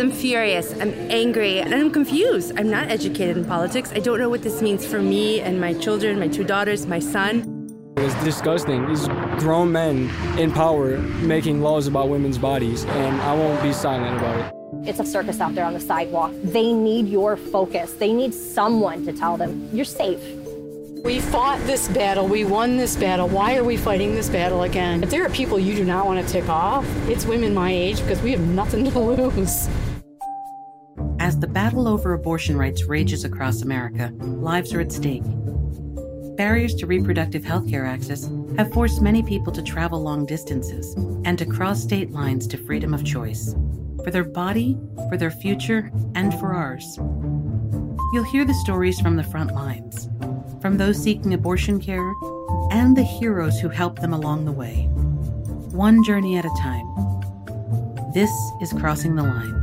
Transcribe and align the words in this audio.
I'm 0.00 0.12
furious, 0.12 0.72
I'm 0.80 0.92
angry, 1.10 1.58
and 1.58 1.74
I'm 1.74 1.90
confused. 1.90 2.52
I'm 2.56 2.70
not 2.70 2.88
educated 2.88 3.36
in 3.36 3.44
politics. 3.44 3.90
I 3.92 3.98
don't 3.98 4.18
know 4.18 4.28
what 4.28 4.42
this 4.42 4.62
means 4.62 4.86
for 4.86 5.00
me 5.00 5.40
and 5.40 5.60
my 5.60 5.74
children, 5.74 6.20
my 6.20 6.28
two 6.28 6.44
daughters, 6.44 6.86
my 6.86 7.00
son. 7.00 7.94
It's 7.96 8.14
disgusting. 8.22 8.86
These 8.86 9.08
grown 9.40 9.72
men 9.72 10.08
in 10.38 10.52
power 10.52 10.98
making 10.98 11.62
laws 11.62 11.88
about 11.88 12.08
women's 12.08 12.38
bodies, 12.38 12.84
and 12.84 13.20
I 13.22 13.34
won't 13.34 13.60
be 13.60 13.72
silent 13.72 14.18
about 14.18 14.38
it. 14.38 14.88
It's 14.88 15.00
a 15.00 15.04
circus 15.04 15.40
out 15.40 15.56
there 15.56 15.64
on 15.64 15.74
the 15.74 15.80
sidewalk. 15.80 16.32
They 16.44 16.72
need 16.72 17.08
your 17.08 17.36
focus. 17.36 17.92
They 17.94 18.12
need 18.12 18.32
someone 18.32 19.04
to 19.04 19.12
tell 19.12 19.36
them 19.36 19.68
you're 19.72 19.84
safe. 19.84 20.22
We 21.04 21.20
fought 21.20 21.58
this 21.66 21.88
battle. 21.88 22.28
We 22.28 22.44
won 22.44 22.76
this 22.76 22.96
battle. 22.96 23.28
Why 23.28 23.56
are 23.56 23.64
we 23.64 23.76
fighting 23.76 24.14
this 24.14 24.28
battle 24.28 24.62
again? 24.62 25.02
If 25.02 25.10
there 25.10 25.24
are 25.24 25.30
people 25.30 25.58
you 25.58 25.74
do 25.74 25.84
not 25.84 26.06
want 26.06 26.24
to 26.24 26.32
tick 26.32 26.48
off, 26.48 26.86
it's 27.08 27.24
women 27.24 27.52
my 27.52 27.72
age 27.72 28.00
because 28.00 28.22
we 28.22 28.30
have 28.30 28.40
nothing 28.40 28.88
to 28.90 28.98
lose. 28.98 29.68
As 31.28 31.38
the 31.38 31.46
battle 31.46 31.86
over 31.86 32.14
abortion 32.14 32.56
rights 32.56 32.84
rages 32.84 33.24
across 33.24 33.60
America, 33.60 34.10
lives 34.18 34.72
are 34.72 34.80
at 34.80 34.90
stake 34.90 35.22
barriers 36.38 36.74
to 36.76 36.86
reproductive 36.86 37.44
health 37.44 37.68
care 37.68 37.84
access 37.84 38.30
have 38.56 38.72
forced 38.72 39.02
many 39.02 39.22
people 39.22 39.52
to 39.52 39.60
travel 39.60 40.00
long 40.00 40.24
distances 40.24 40.94
and 41.26 41.36
to 41.36 41.44
cross 41.44 41.82
state 41.82 42.12
lines 42.12 42.46
to 42.46 42.56
freedom 42.56 42.94
of 42.94 43.04
choice 43.04 43.54
for 44.02 44.10
their 44.10 44.24
body, 44.24 44.78
for 45.10 45.18
their 45.18 45.30
future, 45.30 45.92
and 46.14 46.32
for 46.40 46.54
ours. 46.54 46.96
You'll 48.14 48.30
hear 48.32 48.46
the 48.46 48.54
stories 48.64 48.98
from 48.98 49.16
the 49.16 49.24
front 49.24 49.52
lines, 49.52 50.08
from 50.62 50.78
those 50.78 50.96
seeking 50.96 51.34
abortion 51.34 51.78
care, 51.78 52.14
and 52.70 52.96
the 52.96 53.02
heroes 53.02 53.60
who 53.60 53.68
help 53.68 53.98
them 53.98 54.14
along 54.14 54.46
the 54.46 54.52
way. 54.52 54.84
One 55.72 56.02
journey 56.02 56.38
at 56.38 56.46
a 56.46 56.56
time. 56.58 56.86
This 58.14 58.30
is 58.62 58.72
Crossing 58.72 59.14
the 59.14 59.24
Line. 59.24 59.57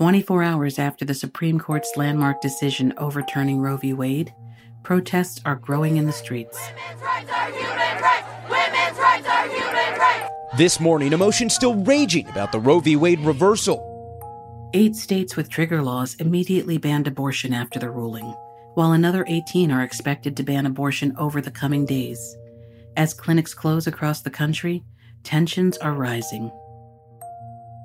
24 0.00 0.42
hours 0.42 0.78
after 0.78 1.04
the 1.04 1.12
Supreme 1.12 1.60
Court's 1.60 1.94
landmark 1.94 2.40
decision 2.40 2.94
overturning 2.96 3.60
Roe 3.60 3.76
v. 3.76 3.92
Wade, 3.92 4.32
protests 4.82 5.42
are 5.44 5.56
growing 5.56 5.98
in 5.98 6.06
the 6.06 6.12
streets. 6.12 6.58
This 10.56 10.80
morning, 10.80 11.12
emotion 11.12 11.50
still 11.50 11.74
raging 11.74 12.26
about 12.30 12.50
the 12.50 12.58
Roe 12.58 12.80
v. 12.80 12.96
Wade 12.96 13.20
reversal. 13.20 14.70
Eight 14.72 14.96
states 14.96 15.36
with 15.36 15.50
trigger 15.50 15.82
laws 15.82 16.14
immediately 16.14 16.78
banned 16.78 17.06
abortion 17.06 17.52
after 17.52 17.78
the 17.78 17.90
ruling, 17.90 18.34
while 18.72 18.92
another 18.92 19.26
18 19.28 19.70
are 19.70 19.84
expected 19.84 20.34
to 20.38 20.42
ban 20.42 20.64
abortion 20.64 21.14
over 21.18 21.42
the 21.42 21.50
coming 21.50 21.84
days. 21.84 22.38
As 22.96 23.12
clinics 23.12 23.52
close 23.52 23.86
across 23.86 24.22
the 24.22 24.30
country, 24.30 24.82
tensions 25.24 25.76
are 25.76 25.92
rising. 25.92 26.50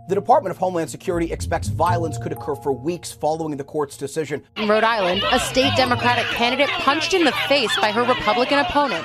The 0.07 0.13
Department 0.13 0.51
of 0.51 0.57
Homeland 0.59 0.91
Security 0.91 1.31
expects 1.33 1.67
violence 1.67 2.19
could 2.19 2.31
occur 2.31 2.53
for 2.53 2.71
weeks 2.71 3.11
following 3.11 3.57
the 3.57 3.63
court's 3.63 3.97
decision. 3.97 4.43
In 4.55 4.69
Rhode 4.69 4.83
Island, 4.83 5.23
a 5.31 5.39
state 5.39 5.75
Democratic 5.75 6.25
candidate 6.25 6.69
punched 6.69 7.15
in 7.15 7.23
the 7.23 7.31
face 7.49 7.75
by 7.81 7.91
her 7.91 8.03
Republican 8.03 8.59
opponent. 8.59 9.03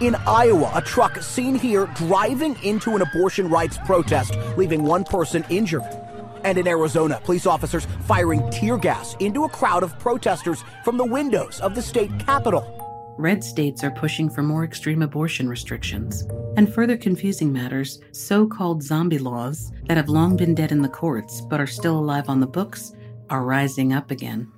In 0.00 0.14
Iowa, 0.26 0.70
a 0.74 0.80
truck 0.80 1.20
seen 1.22 1.54
here 1.54 1.84
driving 1.96 2.56
into 2.62 2.96
an 2.96 3.02
abortion 3.02 3.50
rights 3.50 3.76
protest, 3.84 4.38
leaving 4.56 4.84
one 4.84 5.04
person 5.04 5.44
injured. 5.50 5.82
And 6.44 6.56
in 6.56 6.66
Arizona, 6.66 7.20
police 7.24 7.44
officers 7.44 7.86
firing 8.06 8.48
tear 8.50 8.78
gas 8.78 9.16
into 9.20 9.44
a 9.44 9.50
crowd 9.50 9.82
of 9.82 9.98
protesters 9.98 10.64
from 10.82 10.96
the 10.96 11.04
windows 11.04 11.60
of 11.60 11.74
the 11.74 11.82
state 11.82 12.18
capitol 12.20 12.77
red 13.18 13.42
states 13.42 13.82
are 13.82 13.90
pushing 13.90 14.30
for 14.30 14.42
more 14.42 14.64
extreme 14.64 15.02
abortion 15.02 15.48
restrictions. 15.48 16.26
And 16.56 16.72
further 16.72 16.96
confusing 16.96 17.52
matters, 17.52 18.00
so 18.12 18.46
called 18.46 18.82
zombie 18.82 19.18
laws 19.18 19.72
that 19.86 19.96
have 19.96 20.08
long 20.08 20.36
been 20.36 20.54
dead 20.54 20.72
in 20.72 20.82
the 20.82 20.88
courts 20.88 21.40
but 21.40 21.60
are 21.60 21.66
still 21.66 21.98
alive 21.98 22.28
on 22.28 22.40
the 22.40 22.46
books 22.46 22.92
are 23.28 23.44
rising 23.44 23.92
up 23.92 24.10
again. 24.10 24.50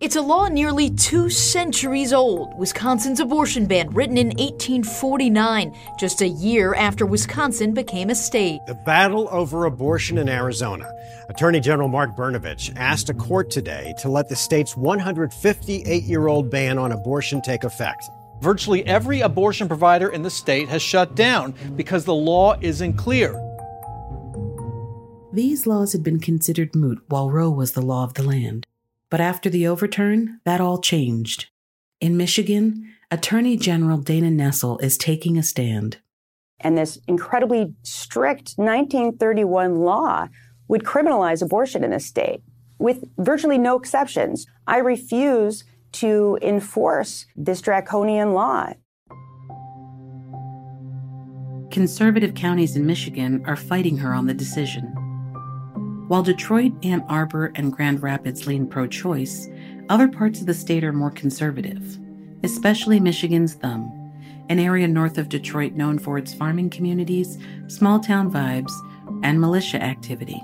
It's 0.00 0.16
a 0.16 0.22
law 0.22 0.48
nearly 0.48 0.88
two 0.88 1.28
centuries 1.28 2.14
old, 2.14 2.58
Wisconsin's 2.58 3.20
abortion 3.20 3.66
ban, 3.66 3.90
written 3.90 4.16
in 4.16 4.28
1849, 4.28 5.76
just 5.98 6.22
a 6.22 6.26
year 6.26 6.74
after 6.74 7.04
Wisconsin 7.04 7.74
became 7.74 8.08
a 8.08 8.14
state. 8.14 8.60
The 8.66 8.72
battle 8.86 9.28
over 9.30 9.66
abortion 9.66 10.16
in 10.16 10.26
Arizona. 10.26 10.90
Attorney 11.28 11.60
General 11.60 11.88
Mark 11.88 12.16
Brnovich 12.16 12.74
asked 12.76 13.10
a 13.10 13.14
court 13.14 13.50
today 13.50 13.92
to 13.98 14.08
let 14.08 14.30
the 14.30 14.36
state's 14.36 14.74
158 14.74 16.02
year 16.04 16.28
old 16.28 16.48
ban 16.48 16.78
on 16.78 16.92
abortion 16.92 17.42
take 17.42 17.64
effect. 17.64 18.02
Virtually 18.40 18.82
every 18.86 19.20
abortion 19.20 19.68
provider 19.68 20.08
in 20.08 20.22
the 20.22 20.30
state 20.30 20.70
has 20.70 20.80
shut 20.80 21.14
down 21.14 21.52
because 21.76 22.06
the 22.06 22.14
law 22.14 22.56
isn't 22.62 22.94
clear. 22.94 23.32
These 25.30 25.66
laws 25.66 25.92
had 25.92 26.02
been 26.02 26.20
considered 26.20 26.74
moot 26.74 27.02
while 27.08 27.30
Roe 27.30 27.50
was 27.50 27.72
the 27.72 27.82
law 27.82 28.04
of 28.04 28.14
the 28.14 28.22
land. 28.22 28.66
But 29.10 29.20
after 29.20 29.50
the 29.50 29.66
overturn, 29.66 30.40
that 30.44 30.60
all 30.60 30.80
changed. 30.80 31.46
In 32.00 32.16
Michigan, 32.16 32.94
Attorney 33.10 33.56
General 33.56 33.98
Dana 33.98 34.30
Nessel 34.30 34.80
is 34.82 34.96
taking 34.96 35.36
a 35.36 35.42
stand. 35.42 35.98
And 36.60 36.78
this 36.78 36.98
incredibly 37.08 37.74
strict 37.82 38.54
1931 38.56 39.80
law 39.80 40.28
would 40.68 40.84
criminalize 40.84 41.42
abortion 41.42 41.82
in 41.82 41.90
the 41.90 41.98
state 41.98 42.42
with 42.78 43.04
virtually 43.18 43.58
no 43.58 43.76
exceptions. 43.76 44.46
I 44.66 44.78
refuse 44.78 45.64
to 45.92 46.38
enforce 46.40 47.26
this 47.34 47.60
draconian 47.60 48.32
law. 48.32 48.72
Conservative 51.70 52.34
counties 52.34 52.76
in 52.76 52.86
Michigan 52.86 53.42
are 53.46 53.56
fighting 53.56 53.96
her 53.98 54.12
on 54.12 54.26
the 54.26 54.34
decision. 54.34 54.92
While 56.10 56.24
Detroit, 56.24 56.72
Ann 56.82 57.04
Arbor, 57.08 57.52
and 57.54 57.72
Grand 57.72 58.02
Rapids 58.02 58.44
lean 58.44 58.66
pro 58.66 58.88
choice, 58.88 59.46
other 59.88 60.08
parts 60.08 60.40
of 60.40 60.46
the 60.46 60.54
state 60.54 60.82
are 60.82 60.92
more 60.92 61.12
conservative, 61.12 61.98
especially 62.42 62.98
Michigan's 62.98 63.54
Thumb, 63.54 64.12
an 64.48 64.58
area 64.58 64.88
north 64.88 65.18
of 65.18 65.28
Detroit 65.28 65.74
known 65.74 66.00
for 66.00 66.18
its 66.18 66.34
farming 66.34 66.70
communities, 66.70 67.38
small 67.68 68.00
town 68.00 68.28
vibes, 68.28 68.72
and 69.22 69.40
militia 69.40 69.80
activity. 69.80 70.42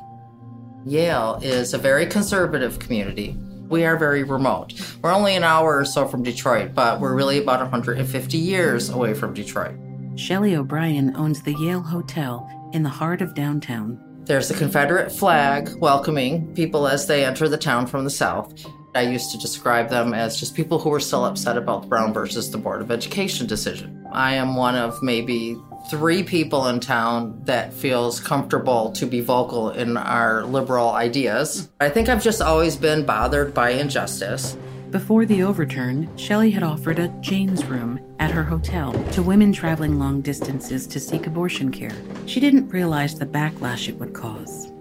Yale 0.84 1.40
is 1.42 1.74
a 1.74 1.78
very 1.78 2.06
conservative 2.06 2.78
community. 2.78 3.36
We 3.68 3.84
are 3.84 3.96
very 3.96 4.22
remote. 4.22 4.72
We're 5.02 5.12
only 5.12 5.34
an 5.34 5.42
hour 5.42 5.78
or 5.78 5.84
so 5.84 6.06
from 6.06 6.22
Detroit, 6.22 6.76
but 6.76 7.00
we're 7.00 7.16
really 7.16 7.38
about 7.38 7.58
150 7.58 8.38
years 8.38 8.88
away 8.88 9.14
from 9.14 9.34
Detroit. 9.34 9.74
Shelley 10.14 10.54
O'Brien 10.54 11.16
owns 11.16 11.42
the 11.42 11.54
Yale 11.54 11.82
Hotel 11.82 12.48
in 12.72 12.84
the 12.84 12.88
heart 12.88 13.20
of 13.20 13.34
downtown. 13.34 14.00
There's 14.26 14.50
a 14.50 14.54
Confederate 14.54 15.12
flag 15.12 15.72
welcoming 15.76 16.52
people 16.56 16.88
as 16.88 17.06
they 17.06 17.24
enter 17.24 17.48
the 17.48 17.56
town 17.56 17.86
from 17.86 18.02
the 18.02 18.10
south. 18.10 18.52
I 18.92 19.02
used 19.02 19.30
to 19.30 19.38
describe 19.38 19.88
them 19.88 20.12
as 20.14 20.40
just 20.40 20.56
people 20.56 20.80
who 20.80 20.90
were 20.90 20.98
still 20.98 21.24
upset 21.24 21.56
about 21.56 21.82
the 21.82 21.88
Brown 21.88 22.12
versus 22.12 22.50
the 22.50 22.58
Board 22.58 22.80
of 22.82 22.90
Education 22.90 23.46
decision. 23.46 24.04
I 24.10 24.34
am 24.34 24.56
one 24.56 24.74
of 24.74 25.00
maybe 25.00 25.56
three 25.90 26.24
people 26.24 26.66
in 26.66 26.80
town 26.80 27.40
that 27.44 27.72
feels 27.72 28.18
comfortable 28.18 28.90
to 28.92 29.06
be 29.06 29.20
vocal 29.20 29.70
in 29.70 29.96
our 29.96 30.42
liberal 30.42 30.90
ideas. 30.90 31.68
I 31.78 31.88
think 31.88 32.08
I've 32.08 32.24
just 32.24 32.42
always 32.42 32.74
been 32.74 33.06
bothered 33.06 33.54
by 33.54 33.70
injustice. 33.70 34.56
Before 34.96 35.26
the 35.26 35.42
overturn, 35.42 36.08
Shelley 36.16 36.50
had 36.50 36.62
offered 36.62 36.98
a 36.98 37.08
Jane's 37.20 37.66
room 37.66 38.00
at 38.18 38.30
her 38.30 38.42
hotel 38.42 38.94
to 39.12 39.22
women 39.22 39.52
traveling 39.52 39.98
long 39.98 40.22
distances 40.22 40.86
to 40.86 40.98
seek 40.98 41.26
abortion 41.26 41.70
care. 41.70 41.92
She 42.24 42.40
didn't 42.40 42.70
realize 42.70 43.14
the 43.14 43.26
backlash 43.26 43.90
it 43.90 43.98
would 43.98 44.14
cause. 44.14 44.72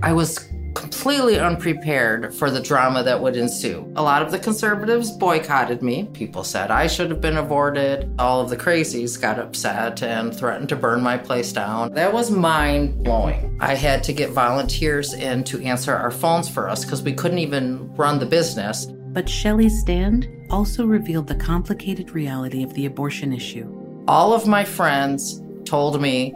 I 0.00 0.12
was 0.12 0.48
completely 0.74 1.40
unprepared 1.40 2.32
for 2.32 2.52
the 2.52 2.60
drama 2.60 3.02
that 3.02 3.20
would 3.20 3.36
ensue. 3.36 3.92
A 3.96 4.02
lot 4.02 4.22
of 4.22 4.30
the 4.30 4.38
conservatives 4.38 5.10
boycotted 5.10 5.82
me. 5.82 6.04
People 6.12 6.44
said 6.44 6.70
I 6.70 6.86
should 6.86 7.10
have 7.10 7.20
been 7.20 7.38
aborted. 7.38 8.14
All 8.16 8.40
of 8.40 8.50
the 8.50 8.56
crazies 8.56 9.20
got 9.20 9.40
upset 9.40 10.04
and 10.04 10.32
threatened 10.32 10.68
to 10.68 10.76
burn 10.76 11.02
my 11.02 11.18
place 11.18 11.52
down. 11.52 11.92
That 11.94 12.12
was 12.12 12.30
mind 12.30 13.02
blowing. 13.02 13.58
I 13.60 13.74
had 13.74 14.04
to 14.04 14.12
get 14.12 14.30
volunteers 14.30 15.14
in 15.14 15.42
to 15.44 15.60
answer 15.64 15.96
our 15.96 16.12
phones 16.12 16.48
for 16.48 16.68
us 16.68 16.84
because 16.84 17.02
we 17.02 17.12
couldn't 17.12 17.40
even 17.40 17.92
run 17.96 18.20
the 18.20 18.26
business. 18.26 18.86
But 19.14 19.28
Shelley's 19.28 19.78
stand 19.78 20.28
also 20.50 20.84
revealed 20.84 21.28
the 21.28 21.36
complicated 21.36 22.10
reality 22.10 22.64
of 22.64 22.74
the 22.74 22.86
abortion 22.86 23.32
issue. 23.32 23.72
All 24.08 24.34
of 24.34 24.48
my 24.48 24.64
friends 24.64 25.40
told 25.64 26.02
me 26.02 26.34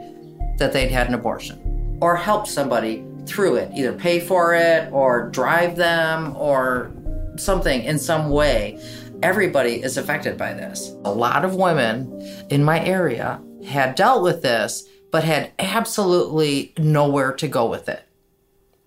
that 0.58 0.72
they'd 0.72 0.92
had 0.92 1.08
an 1.08 1.14
abortion 1.14 1.98
or 2.00 2.14
helped 2.14 2.46
somebody 2.46 3.04
through 3.26 3.56
it, 3.56 3.72
either 3.74 3.92
pay 3.92 4.20
for 4.20 4.54
it 4.54 4.92
or 4.92 5.28
drive 5.30 5.74
them 5.74 6.36
or 6.36 6.92
something 7.36 7.82
in 7.82 7.98
some 7.98 8.30
way. 8.30 8.80
Everybody 9.24 9.82
is 9.82 9.96
affected 9.96 10.38
by 10.38 10.54
this. 10.54 10.94
A 11.04 11.10
lot 11.10 11.44
of 11.44 11.56
women 11.56 12.22
in 12.48 12.62
my 12.62 12.82
area 12.84 13.42
had 13.66 13.96
dealt 13.96 14.22
with 14.22 14.42
this, 14.42 14.88
but 15.10 15.24
had 15.24 15.50
absolutely 15.58 16.74
nowhere 16.78 17.32
to 17.32 17.48
go 17.48 17.68
with 17.68 17.88
it. 17.88 18.04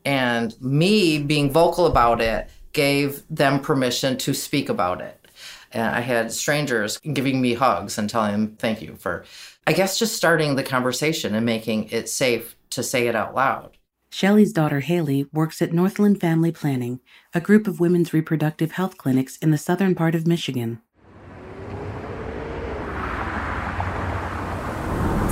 And 0.06 0.56
me 0.62 1.22
being 1.22 1.52
vocal 1.52 1.86
about 1.86 2.22
it 2.22 2.50
gave 2.74 3.24
them 3.30 3.60
permission 3.60 4.18
to 4.18 4.34
speak 4.34 4.70
about 4.70 5.02
it. 5.02 5.28
And 5.72 5.96
I 5.96 6.02
had 6.02 6.32
strangers 6.32 6.98
giving 7.00 7.42
me 7.42 7.54
hugs 7.54 7.98
and 7.98 8.10
telling 8.10 8.32
them 8.32 8.56
thank 8.58 8.82
you 8.82 8.96
for, 8.96 9.24
I 9.66 9.74
guess, 9.74 9.98
just 9.98 10.16
starting 10.16 10.56
the 10.56 10.64
conversation 10.64 11.34
and 11.34 11.46
making 11.46 11.90
it 11.90 12.10
safe 12.10 12.56
to 12.72 12.84
say 12.84 13.08
it 13.08 13.16
out 13.16 13.36
loud. 13.36 13.78
Shelley's 14.14 14.52
daughter 14.52 14.82
Hailey 14.82 15.28
works 15.32 15.62
at 15.62 15.72
Northland 15.72 16.20
Family 16.20 16.52
Planning, 16.52 17.00
a 17.34 17.40
group 17.40 17.66
of 17.66 17.80
women's 17.80 18.12
reproductive 18.12 18.74
health 18.74 18.98
clinics 18.98 19.38
in 19.38 19.52
the 19.52 19.58
southern 19.58 19.96
part 19.96 20.16
of 20.16 20.28
Michigan. 20.28 20.82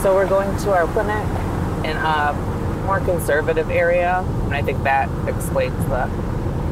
So 0.01 0.15
we're 0.15 0.29
going 0.29 0.57
to 0.59 0.71
our 0.71 0.87
clinic 0.87 1.27
in 1.83 1.97
a 1.97 2.33
more 2.85 3.01
conservative 3.01 3.69
area, 3.69 4.23
and 4.45 4.53
I 4.53 4.61
think 4.61 4.81
that 4.83 5.09
explains 5.27 5.75
the 5.87 6.09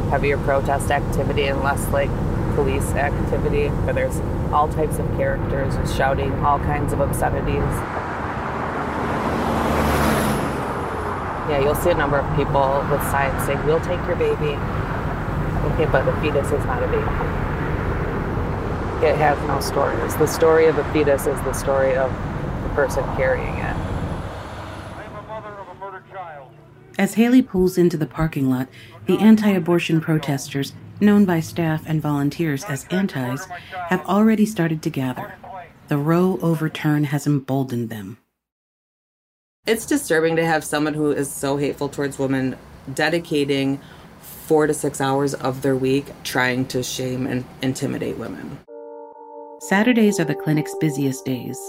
heavier 0.10 0.38
protest 0.38 0.92
activity 0.92 1.48
and 1.48 1.62
less 1.62 1.88
like 1.90 2.10
police 2.56 2.90
activity, 2.92 3.68
where 3.68 3.94
there's 3.94 4.20
all 4.52 4.68
types 4.68 4.98
of 5.00 5.06
characters 5.18 5.74
shouting 5.96 6.32
all 6.40 6.60
kinds 6.60 6.94
of 6.94 7.02
obscenities. 7.02 7.64
Yeah, 11.50 11.62
you'll 11.62 11.76
see 11.76 11.92
a 11.92 11.96
number 11.96 12.18
of 12.18 12.36
people 12.36 12.86
with 12.92 13.02
signs 13.04 13.46
saying, 13.46 13.64
We'll 13.66 13.80
take 13.80 14.06
your 14.06 14.16
baby. 14.16 14.58
Okay, 15.74 15.86
but 15.92 16.04
the 16.04 16.14
fetus 16.22 16.52
is 16.52 16.66
not 16.66 16.84
a 16.84 16.88
baby. 16.88 17.04
It 19.06 19.16
has 19.18 19.38
no 19.48 19.60
stories. 19.60 20.16
The 20.18 20.28
story 20.28 20.66
of 20.66 20.78
a 20.78 20.84
fetus 20.92 21.28
is 21.28 21.40
the 21.44 21.54
story 21.54 21.96
of 21.96 22.12
the 22.64 22.70
person 22.70 23.04
carrying 23.16 23.54
it. 23.54 23.62
I 23.62 25.04
am 25.06 25.16
a 25.16 25.28
mother 25.28 25.50
of 25.50 25.68
a 25.68 25.80
murdered 25.80 26.04
child. 26.12 26.52
As 26.98 27.14
Hailey 27.14 27.42
pulls 27.44 27.78
into 27.78 27.96
the 27.96 28.08
parking 28.08 28.50
lot, 28.50 28.68
the 29.08 29.18
anti 29.20 29.50
abortion 29.50 30.02
protesters, 30.02 30.74
known 31.00 31.26
by 31.26 31.40
staff 31.40 31.84
and 31.88 32.02
volunteers 32.02 32.64
as 32.66 32.86
antis, 32.92 33.46
have 33.90 34.06
already 34.06 34.46
started 34.46 34.82
to 34.84 34.90
gather. 34.90 35.34
The 35.88 35.98
Roe 35.98 36.38
overturn 36.42 37.06
has 37.06 37.26
emboldened 37.26 37.90
them. 37.90 38.18
It's 39.66 39.86
disturbing 39.86 40.36
to 40.36 40.46
have 40.46 40.64
someone 40.64 40.94
who 40.94 41.12
is 41.12 41.32
so 41.32 41.58
hateful 41.58 41.90
towards 41.90 42.20
women 42.20 42.58
dedicating 42.94 43.80
four 44.20 44.68
to 44.68 44.74
six 44.74 45.02
hours 45.02 45.34
of 45.34 45.62
their 45.62 45.76
week 45.76 46.06
trying 46.24 46.66
to 46.68 46.84
shame 46.84 47.28
and 47.28 47.44
intimidate 47.62 48.18
women. 48.18 48.60
Saturdays 49.60 50.20
are 50.20 50.26
the 50.26 50.36
clinic's 50.36 50.76
busiest 50.80 51.26
days. 51.26 51.60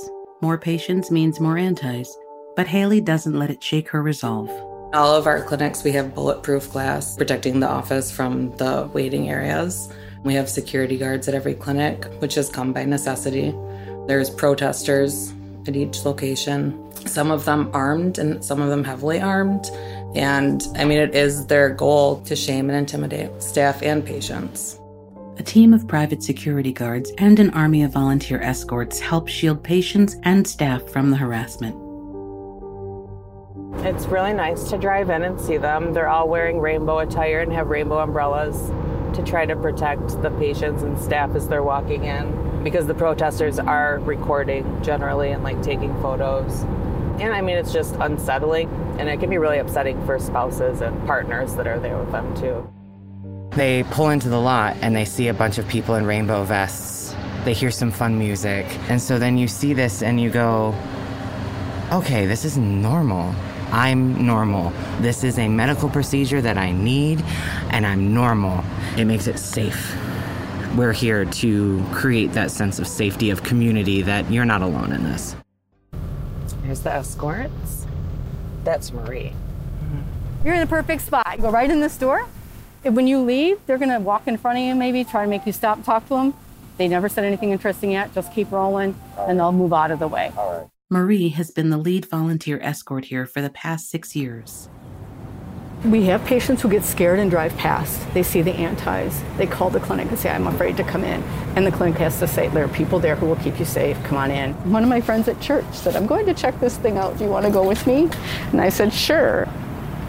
More 0.40 0.58
patients 0.58 1.10
means 1.10 1.40
more 1.40 1.58
antis, 1.58 2.16
but 2.54 2.66
Hailey 2.66 3.00
doesn't 3.00 3.38
let 3.38 3.50
it 3.50 3.62
shake 3.62 3.88
her 3.88 4.02
resolve. 4.02 4.50
All 4.94 5.14
of 5.14 5.26
our 5.26 5.42
clinics, 5.42 5.84
we 5.84 5.92
have 5.92 6.14
bulletproof 6.14 6.72
glass 6.72 7.14
protecting 7.14 7.60
the 7.60 7.68
office 7.68 8.10
from 8.10 8.56
the 8.56 8.88
waiting 8.94 9.28
areas. 9.28 9.92
We 10.24 10.32
have 10.32 10.48
security 10.48 10.96
guards 10.96 11.28
at 11.28 11.34
every 11.34 11.54
clinic, 11.54 12.06
which 12.20 12.34
has 12.36 12.48
come 12.48 12.72
by 12.72 12.84
necessity. 12.84 13.54
There's 14.06 14.30
protesters 14.30 15.34
at 15.66 15.76
each 15.76 16.06
location, 16.06 16.90
some 17.06 17.30
of 17.30 17.44
them 17.44 17.70
armed 17.74 18.18
and 18.18 18.42
some 18.42 18.62
of 18.62 18.70
them 18.70 18.82
heavily 18.82 19.20
armed. 19.20 19.66
And 20.14 20.66
I 20.76 20.86
mean, 20.86 20.98
it 20.98 21.14
is 21.14 21.46
their 21.46 21.68
goal 21.68 22.22
to 22.22 22.34
shame 22.34 22.70
and 22.70 22.78
intimidate 22.78 23.42
staff 23.42 23.82
and 23.82 24.02
patients. 24.04 24.80
A 25.36 25.42
team 25.42 25.74
of 25.74 25.86
private 25.86 26.22
security 26.22 26.72
guards 26.72 27.12
and 27.18 27.38
an 27.38 27.50
army 27.50 27.82
of 27.82 27.92
volunteer 27.92 28.40
escorts 28.40 29.00
help 29.00 29.28
shield 29.28 29.62
patients 29.62 30.16
and 30.22 30.48
staff 30.48 30.82
from 30.88 31.10
the 31.10 31.16
harassment. 31.18 31.87
It's 33.80 34.06
really 34.06 34.32
nice 34.32 34.70
to 34.70 34.76
drive 34.76 35.08
in 35.08 35.22
and 35.22 35.40
see 35.40 35.56
them. 35.56 35.92
They're 35.92 36.08
all 36.08 36.28
wearing 36.28 36.58
rainbow 36.58 36.98
attire 36.98 37.40
and 37.40 37.52
have 37.52 37.68
rainbow 37.68 37.98
umbrellas 37.98 38.70
to 39.16 39.22
try 39.22 39.46
to 39.46 39.54
protect 39.54 40.20
the 40.20 40.30
patients 40.32 40.82
and 40.82 40.98
staff 40.98 41.34
as 41.36 41.46
they're 41.46 41.62
walking 41.62 42.04
in 42.04 42.62
because 42.64 42.88
the 42.88 42.94
protesters 42.94 43.58
are 43.60 44.00
recording 44.00 44.82
generally 44.82 45.30
and 45.30 45.44
like 45.44 45.62
taking 45.62 45.94
photos. 46.02 46.62
And 47.20 47.32
I 47.32 47.40
mean, 47.40 47.56
it's 47.56 47.72
just 47.72 47.94
unsettling 47.94 48.68
and 48.98 49.08
it 49.08 49.20
can 49.20 49.30
be 49.30 49.38
really 49.38 49.58
upsetting 49.58 50.04
for 50.04 50.18
spouses 50.18 50.80
and 50.80 51.06
partners 51.06 51.54
that 51.54 51.68
are 51.68 51.78
there 51.78 51.96
with 51.98 52.10
them 52.10 52.36
too. 52.36 52.68
They 53.56 53.84
pull 53.84 54.10
into 54.10 54.28
the 54.28 54.40
lot 54.40 54.76
and 54.82 54.94
they 54.94 55.04
see 55.04 55.28
a 55.28 55.34
bunch 55.34 55.56
of 55.58 55.68
people 55.68 55.94
in 55.94 56.04
rainbow 56.04 56.42
vests. 56.42 57.14
They 57.44 57.54
hear 57.54 57.70
some 57.70 57.92
fun 57.92 58.18
music. 58.18 58.66
And 58.90 59.00
so 59.00 59.20
then 59.20 59.38
you 59.38 59.46
see 59.46 59.72
this 59.72 60.02
and 60.02 60.20
you 60.20 60.30
go, 60.30 60.74
okay, 61.92 62.26
this 62.26 62.44
is 62.44 62.58
normal. 62.58 63.34
I'm 63.72 64.26
normal. 64.26 64.72
This 65.00 65.24
is 65.24 65.38
a 65.38 65.48
medical 65.48 65.88
procedure 65.88 66.40
that 66.40 66.56
I 66.56 66.72
need, 66.72 67.22
and 67.70 67.86
I'm 67.86 68.14
normal. 68.14 68.64
It 68.96 69.04
makes 69.04 69.26
it 69.26 69.38
safe. 69.38 69.94
We're 70.76 70.92
here 70.92 71.24
to 71.24 71.84
create 71.92 72.32
that 72.32 72.50
sense 72.50 72.78
of 72.78 72.86
safety, 72.86 73.30
of 73.30 73.42
community, 73.42 74.02
that 74.02 74.30
you're 74.30 74.44
not 74.44 74.62
alone 74.62 74.92
in 74.92 75.04
this. 75.04 75.36
Here's 76.64 76.80
the 76.80 76.92
escorts. 76.92 77.86
That's 78.64 78.92
Marie. 78.92 79.32
Mm-hmm. 79.82 80.46
You're 80.46 80.54
in 80.54 80.60
the 80.60 80.66
perfect 80.66 81.02
spot. 81.02 81.38
Go 81.40 81.50
right 81.50 81.70
in 81.70 81.80
this 81.80 81.96
door. 81.96 82.26
When 82.82 83.06
you 83.06 83.20
leave, 83.20 83.58
they're 83.66 83.78
going 83.78 83.90
to 83.90 83.98
walk 83.98 84.28
in 84.28 84.36
front 84.36 84.58
of 84.58 84.64
you, 84.64 84.74
maybe 84.74 85.04
try 85.04 85.24
to 85.24 85.30
make 85.30 85.46
you 85.46 85.52
stop, 85.52 85.82
talk 85.84 86.04
to 86.08 86.14
them. 86.14 86.34
They 86.76 86.86
never 86.86 87.08
said 87.08 87.24
anything 87.24 87.50
interesting 87.50 87.90
yet. 87.90 88.14
Just 88.14 88.32
keep 88.32 88.52
rolling, 88.52 88.98
and 89.18 89.38
they'll 89.38 89.52
move 89.52 89.72
out 89.72 89.90
of 89.90 89.98
the 89.98 90.08
way. 90.08 90.32
All 90.36 90.60
right. 90.60 90.68
Marie 90.90 91.28
has 91.28 91.50
been 91.50 91.68
the 91.68 91.76
lead 91.76 92.06
volunteer 92.06 92.58
escort 92.62 93.04
here 93.04 93.26
for 93.26 93.42
the 93.42 93.50
past 93.50 93.90
six 93.90 94.16
years. 94.16 94.70
We 95.84 96.04
have 96.04 96.24
patients 96.24 96.62
who 96.62 96.70
get 96.70 96.82
scared 96.82 97.18
and 97.18 97.30
drive 97.30 97.54
past. 97.58 98.10
They 98.14 98.22
see 98.22 98.40
the 98.40 98.54
antis. 98.54 99.22
They 99.36 99.46
call 99.46 99.68
the 99.68 99.80
clinic 99.80 100.08
and 100.08 100.18
say, 100.18 100.30
I'm 100.30 100.46
afraid 100.46 100.78
to 100.78 100.84
come 100.84 101.04
in. 101.04 101.22
And 101.56 101.66
the 101.66 101.70
clinic 101.70 101.98
has 101.98 102.18
to 102.20 102.26
say, 102.26 102.48
there 102.48 102.64
are 102.64 102.68
people 102.68 102.98
there 103.00 103.16
who 103.16 103.26
will 103.26 103.36
keep 103.36 103.58
you 103.58 103.66
safe. 103.66 104.02
Come 104.04 104.16
on 104.16 104.30
in. 104.30 104.54
One 104.72 104.82
of 104.82 104.88
my 104.88 105.02
friends 105.02 105.28
at 105.28 105.38
church 105.42 105.66
said, 105.72 105.94
I'm 105.94 106.06
going 106.06 106.24
to 106.24 106.32
check 106.32 106.58
this 106.58 106.78
thing 106.78 106.96
out. 106.96 107.18
Do 107.18 107.24
you 107.24 107.30
want 107.30 107.44
to 107.44 107.52
go 107.52 107.68
with 107.68 107.86
me? 107.86 108.08
And 108.52 108.58
I 108.58 108.70
said, 108.70 108.90
sure. 108.90 109.46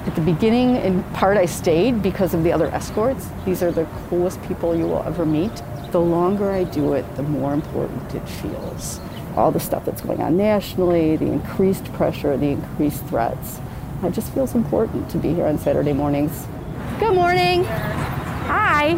At 0.06 0.16
the 0.16 0.22
beginning, 0.22 0.78
in 0.78 1.04
part, 1.12 1.36
I 1.36 1.46
stayed 1.46 2.02
because 2.02 2.34
of 2.34 2.46
the 2.46 2.54
other 2.54 2.68
escorts. 2.68 3.28
These 3.46 3.62
are 3.64 3.72
the 3.74 3.84
coolest 4.08 4.42
people 4.44 4.78
you 4.78 4.88
will 4.88 5.04
ever 5.04 5.26
meet. 5.26 5.62
The 5.92 6.00
longer 6.00 6.50
I 6.50 6.64
do 6.64 6.94
it, 6.94 7.18
the 7.18 7.24
more 7.24 7.54
important 7.54 8.16
it 8.16 8.26
feels 8.30 9.02
all 9.36 9.52
the 9.52 9.60
stuff 9.60 9.86
that's 9.86 10.02
going 10.02 10.22
on 10.22 10.38
nationally, 10.38 11.16
the 11.16 11.26
increased 11.28 11.92
pressure, 11.94 12.38
the 12.38 12.50
increased 12.50 13.06
threats. 13.08 13.60
It 14.04 14.14
just 14.14 14.34
feels 14.34 14.56
important 14.56 15.10
to 15.12 15.18
be 15.18 15.34
here 15.34 15.46
on 15.46 15.58
Saturday 15.58 15.94
mornings. 15.94 16.48
Good 17.00 17.14
morning. 17.14 17.64
Hi. 17.64 18.96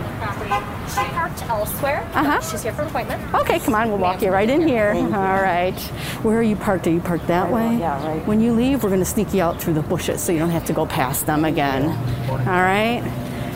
She 0.87 1.03
parked 1.13 1.41
elsewhere. 1.43 2.07
Uh 2.13 2.23
huh. 2.23 2.41
She's 2.41 2.63
here 2.63 2.73
for 2.73 2.81
an 2.83 2.89
appointment. 2.89 3.33
Okay, 3.33 3.59
come 3.59 3.75
on, 3.75 3.89
we'll 3.89 3.97
walk 3.97 4.21
you 4.21 4.29
right 4.29 4.49
in 4.49 4.67
here. 4.67 4.91
All 4.93 5.09
right. 5.41 5.77
Where 6.21 6.37
are 6.37 6.43
you 6.43 6.55
parked? 6.55 6.85
Are 6.87 6.91
you 6.91 6.99
parked 6.99 7.27
that 7.27 7.51
way? 7.51 7.77
Yeah, 7.77 8.05
right. 8.05 8.25
When 8.27 8.41
you 8.41 8.53
leave, 8.53 8.83
we're 8.83 8.89
going 8.89 9.01
to 9.01 9.05
sneak 9.05 9.33
you 9.33 9.41
out 9.41 9.61
through 9.61 9.73
the 9.73 9.81
bushes 9.81 10.21
so 10.21 10.31
you 10.31 10.39
don't 10.39 10.49
have 10.49 10.65
to 10.65 10.73
go 10.73 10.85
past 10.85 11.25
them 11.25 11.45
again. 11.45 11.89
All 12.29 12.37
right? 12.45 13.01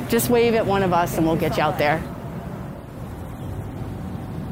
Just 0.10 0.30
wave 0.30 0.54
at 0.54 0.66
one 0.66 0.84
of 0.84 0.94
us 0.94 1.18
and 1.18 1.26
we'll 1.26 1.36
get 1.36 1.58
you 1.58 1.64
out 1.64 1.78
there. 1.78 2.02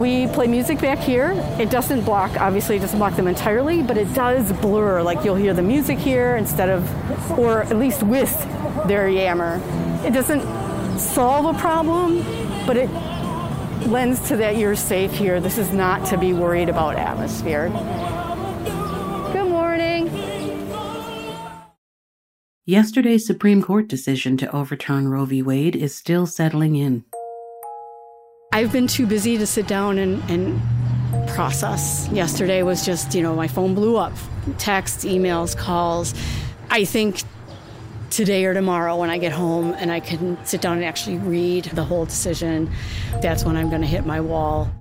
We 0.03 0.27
play 0.27 0.47
music 0.47 0.81
back 0.81 0.99
here. 0.99 1.31
It 1.57 1.69
doesn't 1.69 2.01
block, 2.01 2.31
obviously, 2.41 2.75
it 2.75 2.79
doesn't 2.79 2.99
block 2.99 3.15
them 3.15 3.25
entirely, 3.25 3.81
but 3.81 3.97
it 3.97 4.13
does 4.13 4.51
blur. 4.51 5.01
Like 5.01 5.23
you'll 5.23 5.37
hear 5.37 5.53
the 5.53 5.61
music 5.61 5.97
here 5.97 6.35
instead 6.35 6.67
of, 6.67 7.39
or 7.39 7.61
at 7.61 7.77
least 7.77 8.03
with 8.03 8.37
their 8.85 9.07
yammer. 9.07 9.61
It 10.05 10.11
doesn't 10.11 10.41
solve 10.99 11.55
a 11.55 11.57
problem, 11.57 12.17
but 12.67 12.75
it 12.75 12.89
lends 13.87 14.19
to 14.27 14.35
that 14.35 14.57
you're 14.57 14.75
safe 14.75 15.13
here. 15.13 15.39
This 15.39 15.57
is 15.57 15.71
not 15.71 16.05
to 16.07 16.17
be 16.17 16.33
worried 16.33 16.67
about 16.67 16.97
atmosphere. 16.97 17.69
Good 19.31 19.47
morning. 19.47 20.09
Yesterday's 22.65 23.25
Supreme 23.25 23.61
Court 23.61 23.87
decision 23.87 24.35
to 24.35 24.53
overturn 24.53 25.07
Roe 25.07 25.23
v. 25.23 25.41
Wade 25.41 25.77
is 25.77 25.95
still 25.95 26.25
settling 26.25 26.75
in. 26.75 27.05
I've 28.53 28.71
been 28.71 28.85
too 28.85 29.07
busy 29.07 29.39
to 29.39 29.47
sit 29.47 29.67
down 29.67 29.97
and, 29.97 30.21
and 30.29 30.61
process. 31.29 32.07
Yesterday 32.11 32.61
was 32.61 32.85
just, 32.85 33.15
you 33.15 33.23
know, 33.23 33.35
my 33.35 33.47
phone 33.47 33.73
blew 33.73 33.97
up 33.97 34.13
texts, 34.59 35.05
emails, 35.05 35.57
calls. 35.57 36.13
I 36.69 36.85
think 36.85 37.23
today 38.11 38.45
or 38.45 38.53
tomorrow 38.53 38.95
when 38.95 39.09
I 39.09 39.17
get 39.17 39.31
home 39.31 39.73
and 39.79 39.91
I 39.91 39.99
can 39.99 40.37
sit 40.45 40.61
down 40.61 40.77
and 40.77 40.85
actually 40.85 41.17
read 41.17 41.65
the 41.73 41.83
whole 41.83 42.05
decision, 42.05 42.71
that's 43.23 43.43
when 43.43 43.57
I'm 43.57 43.69
going 43.69 43.81
to 43.81 43.87
hit 43.87 44.05
my 44.05 44.21
wall. 44.21 44.71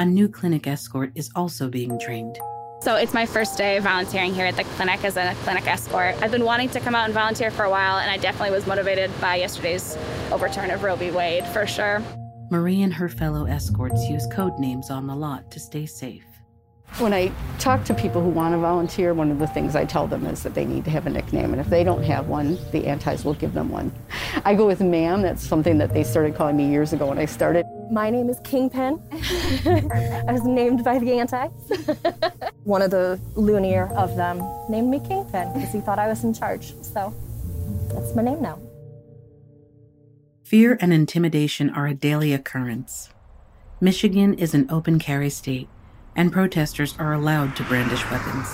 A 0.00 0.04
new 0.04 0.28
clinic 0.28 0.66
escort 0.66 1.12
is 1.14 1.30
also 1.36 1.68
being 1.68 2.00
trained. 2.00 2.36
So 2.82 2.96
it's 2.96 3.14
my 3.14 3.26
first 3.26 3.56
day 3.56 3.78
volunteering 3.78 4.34
here 4.34 4.46
at 4.46 4.56
the 4.56 4.64
clinic 4.64 5.04
as 5.04 5.16
a 5.16 5.36
clinic 5.44 5.68
escort. 5.68 6.20
I've 6.20 6.32
been 6.32 6.44
wanting 6.44 6.70
to 6.70 6.80
come 6.80 6.96
out 6.96 7.04
and 7.04 7.14
volunteer 7.14 7.52
for 7.52 7.62
a 7.62 7.70
while, 7.70 7.98
and 7.98 8.10
I 8.10 8.16
definitely 8.16 8.56
was 8.56 8.66
motivated 8.66 9.08
by 9.20 9.36
yesterday's 9.36 9.96
overturn 10.32 10.72
of 10.72 10.82
Roe 10.82 10.96
v. 10.96 11.12
Wade 11.12 11.46
for 11.46 11.64
sure. 11.64 12.02
Marie 12.50 12.82
and 12.82 12.92
her 12.92 13.08
fellow 13.08 13.44
escorts 13.44 14.08
use 14.08 14.26
code 14.26 14.58
names 14.58 14.90
on 14.90 15.06
the 15.06 15.14
lot 15.14 15.48
to 15.52 15.60
stay 15.60 15.86
safe. 15.86 16.24
When 16.98 17.14
I 17.14 17.30
talk 17.60 17.84
to 17.84 17.94
people 17.94 18.20
who 18.20 18.28
want 18.28 18.54
to 18.54 18.58
volunteer, 18.58 19.14
one 19.14 19.30
of 19.30 19.38
the 19.38 19.46
things 19.46 19.76
I 19.76 19.84
tell 19.84 20.08
them 20.08 20.26
is 20.26 20.42
that 20.42 20.54
they 20.54 20.64
need 20.64 20.84
to 20.86 20.90
have 20.90 21.06
a 21.06 21.10
nickname. 21.10 21.52
And 21.52 21.60
if 21.60 21.70
they 21.70 21.84
don't 21.84 22.02
have 22.02 22.26
one, 22.26 22.58
the 22.72 22.88
antis 22.88 23.24
will 23.24 23.34
give 23.34 23.54
them 23.54 23.68
one. 23.68 23.92
I 24.44 24.56
go 24.56 24.66
with 24.66 24.80
ma'am. 24.80 25.22
That's 25.22 25.46
something 25.46 25.78
that 25.78 25.94
they 25.94 26.02
started 26.02 26.34
calling 26.34 26.56
me 26.56 26.68
years 26.68 26.92
ago 26.92 27.06
when 27.06 27.18
I 27.18 27.26
started. 27.26 27.64
My 27.92 28.10
name 28.10 28.28
is 28.28 28.40
Kingpin. 28.40 29.00
I 29.12 30.32
was 30.32 30.44
named 30.44 30.82
by 30.82 30.98
the 30.98 31.20
antis. 31.20 31.52
One 32.64 32.82
of 32.82 32.90
the 32.90 33.20
loonier 33.36 33.86
of 33.94 34.16
them 34.16 34.42
named 34.68 34.88
me 34.90 34.98
Kingpin 34.98 35.52
because 35.52 35.72
he 35.72 35.80
thought 35.80 36.00
I 36.00 36.08
was 36.08 36.24
in 36.24 36.34
charge. 36.34 36.74
So 36.82 37.14
that's 37.94 38.14
my 38.16 38.22
name 38.22 38.42
now. 38.42 38.58
Fear 40.50 40.78
and 40.80 40.92
intimidation 40.92 41.70
are 41.70 41.86
a 41.86 41.94
daily 41.94 42.32
occurrence. 42.32 43.10
Michigan 43.80 44.34
is 44.34 44.52
an 44.52 44.66
open 44.68 44.98
carry 44.98 45.30
state, 45.30 45.68
and 46.16 46.32
protesters 46.32 46.96
are 46.98 47.12
allowed 47.12 47.54
to 47.54 47.62
brandish 47.62 48.02
weapons. 48.10 48.48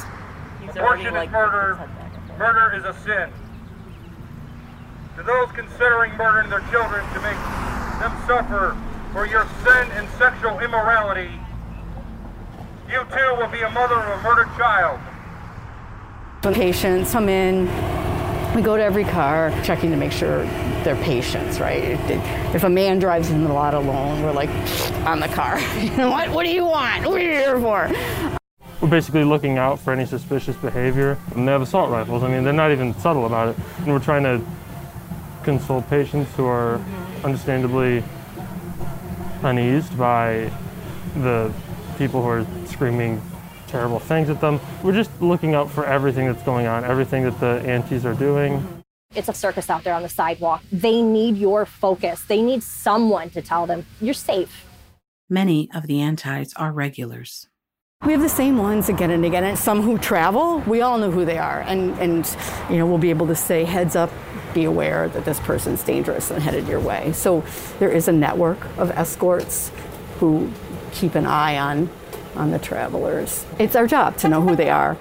Abortion 0.69 1.17
is 1.17 1.31
murder. 1.31 1.89
Murder 2.39 2.77
is 2.77 2.85
a 2.85 2.93
sin. 3.01 3.31
To 5.17 5.23
those 5.23 5.49
considering 5.53 6.15
murdering 6.19 6.51
their 6.51 6.61
children 6.71 7.03
to 7.15 7.21
make 7.23 7.39
them 7.99 8.13
suffer 8.27 8.77
for 9.15 9.27
your 9.27 9.47
sin 9.65 9.91
and 9.93 10.07
sexual 10.19 10.61
immorality, 10.61 11.31
you 12.91 13.07
too 13.11 13.37
will 13.39 13.49
be 13.49 13.63
a 13.63 13.71
mother 13.71 13.95
of 13.95 14.21
a 14.21 14.23
murdered 14.23 14.55
child. 14.59 15.01
When 16.43 16.53
patients 16.53 17.13
come 17.13 17.31
in, 17.31 17.96
we 18.55 18.63
go 18.63 18.77
to 18.77 18.83
every 18.83 19.05
car 19.05 19.51
checking 19.65 19.91
to 19.91 19.97
make 19.97 20.13
sure 20.13 20.45
they're 20.85 21.03
patients, 21.03 21.61
right? 21.61 21.99
If 22.55 22.65
a 22.65 22.69
man 22.69 22.99
drives 22.99 23.31
in 23.31 23.45
the 23.45 23.53
lot 23.53 23.75
alone, 23.75 24.23
we're 24.23 24.33
like 24.33 24.51
on 25.07 25.21
the 25.21 25.29
car. 25.29 25.59
you 25.79 25.91
know 25.97 26.11
what? 26.11 26.31
What 26.31 26.45
do 26.45 26.53
you 26.53 26.65
want? 26.65 27.07
What 27.07 27.21
are 27.21 27.25
you 27.25 27.31
here 27.31 27.61
for? 27.61 27.91
We're 28.81 28.89
basically 28.89 29.25
looking 29.25 29.59
out 29.59 29.81
for 29.81 29.93
any 29.93 30.07
suspicious 30.07 30.57
behavior. 30.57 31.19
And 31.35 31.49
they 31.49 31.53
have 31.53 31.63
assault 31.63 31.91
rifles. 31.91 32.23
I 32.23 32.29
mean, 32.29 32.45
they're 32.45 32.53
not 32.53 32.73
even 32.73 32.95
subtle 32.99 33.27
about 33.27 33.49
it. 33.49 33.57
And 33.79 33.89
we're 33.89 33.99
trying 33.99 34.23
to 34.23 34.45
console 35.43 35.83
patients 35.83 36.35
who 36.35 36.45
are 36.47 36.79
mm-hmm. 36.79 37.25
understandably 37.25 38.05
uneased 39.43 39.97
by 39.97 40.51
the 41.17 41.53
people 41.99 42.23
who 42.23 42.29
are 42.29 42.47
screaming 42.67 43.23
terrible 43.77 43.99
things 43.99 44.31
at 44.31 44.41
them. 44.41 44.59
We're 44.83 44.95
just 44.95 45.11
looking 45.21 45.55
out 45.55 45.71
for 45.71 45.85
everything 45.85 46.27
that's 46.27 46.43
going 46.43 46.67
on, 46.67 46.85
everything 46.85 47.25
that 47.25 47.39
the 47.41 47.61
antis 47.69 48.07
are 48.07 48.15
doing. 48.15 48.55
Mm-hmm. 48.55 48.81
It's 49.15 49.29
a 49.29 49.35
circus 49.35 49.69
out 49.69 49.85
there 49.85 49.95
on 49.95 50.03
the 50.03 50.09
sidewalk. 50.09 50.63
They 50.73 51.03
need 51.03 51.37
your 51.37 51.67
focus. 51.67 52.23
They 52.23 52.41
need 52.41 52.63
someone 52.63 53.29
to 53.31 53.43
tell 53.43 53.67
them 53.67 53.85
you're 54.01 54.15
safe. 54.15 54.65
Many 55.29 55.69
of 55.75 55.87
the 55.87 56.01
antis 56.01 56.55
are 56.57 56.73
regulars. 56.73 57.49
We 58.05 58.13
have 58.13 58.23
the 58.23 58.29
same 58.29 58.57
ones 58.57 58.89
again 58.89 59.11
and 59.11 59.25
again, 59.25 59.45
and 59.45 59.59
some 59.59 59.83
who 59.83 59.99
travel, 59.99 60.59
we 60.61 60.81
all 60.81 60.99
know 60.99 61.11
who 61.11 61.25
they 61.25 61.39
are, 61.39 61.61
and, 61.63 61.99
and 61.99 62.37
you 62.71 62.77
know 62.77 62.87
we'll 62.87 62.99
be 62.99 63.11
able 63.11 63.27
to 63.27 63.35
say, 63.35 63.65
heads 63.65 63.97
up, 63.97 64.11
be 64.55 64.65
aware 64.65 65.09
that 65.09 65.25
this 65.25 65.41
person's 65.41 65.83
dangerous 65.83 66.31
and 66.31 66.43
headed 66.43 66.69
your 66.69 66.81
way. 66.81 67.13
So 67.13 67.43
there 67.79 67.91
is 67.91 68.07
a 68.07 68.13
network 68.13 68.65
of 68.79 68.91
escorts 68.91 69.71
who 70.19 70.51
keep 70.93 71.15
an 71.15 71.27
eye 71.27 71.59
on 71.59 71.91
on 72.37 72.51
the 72.51 72.59
travelers. 72.59 73.45
It's 73.59 73.77
our 73.77 73.87
job 73.87 74.17
to 74.19 74.29
know 74.29 74.41
who 74.41 74.57
they 74.57 74.71
are. 74.71 74.95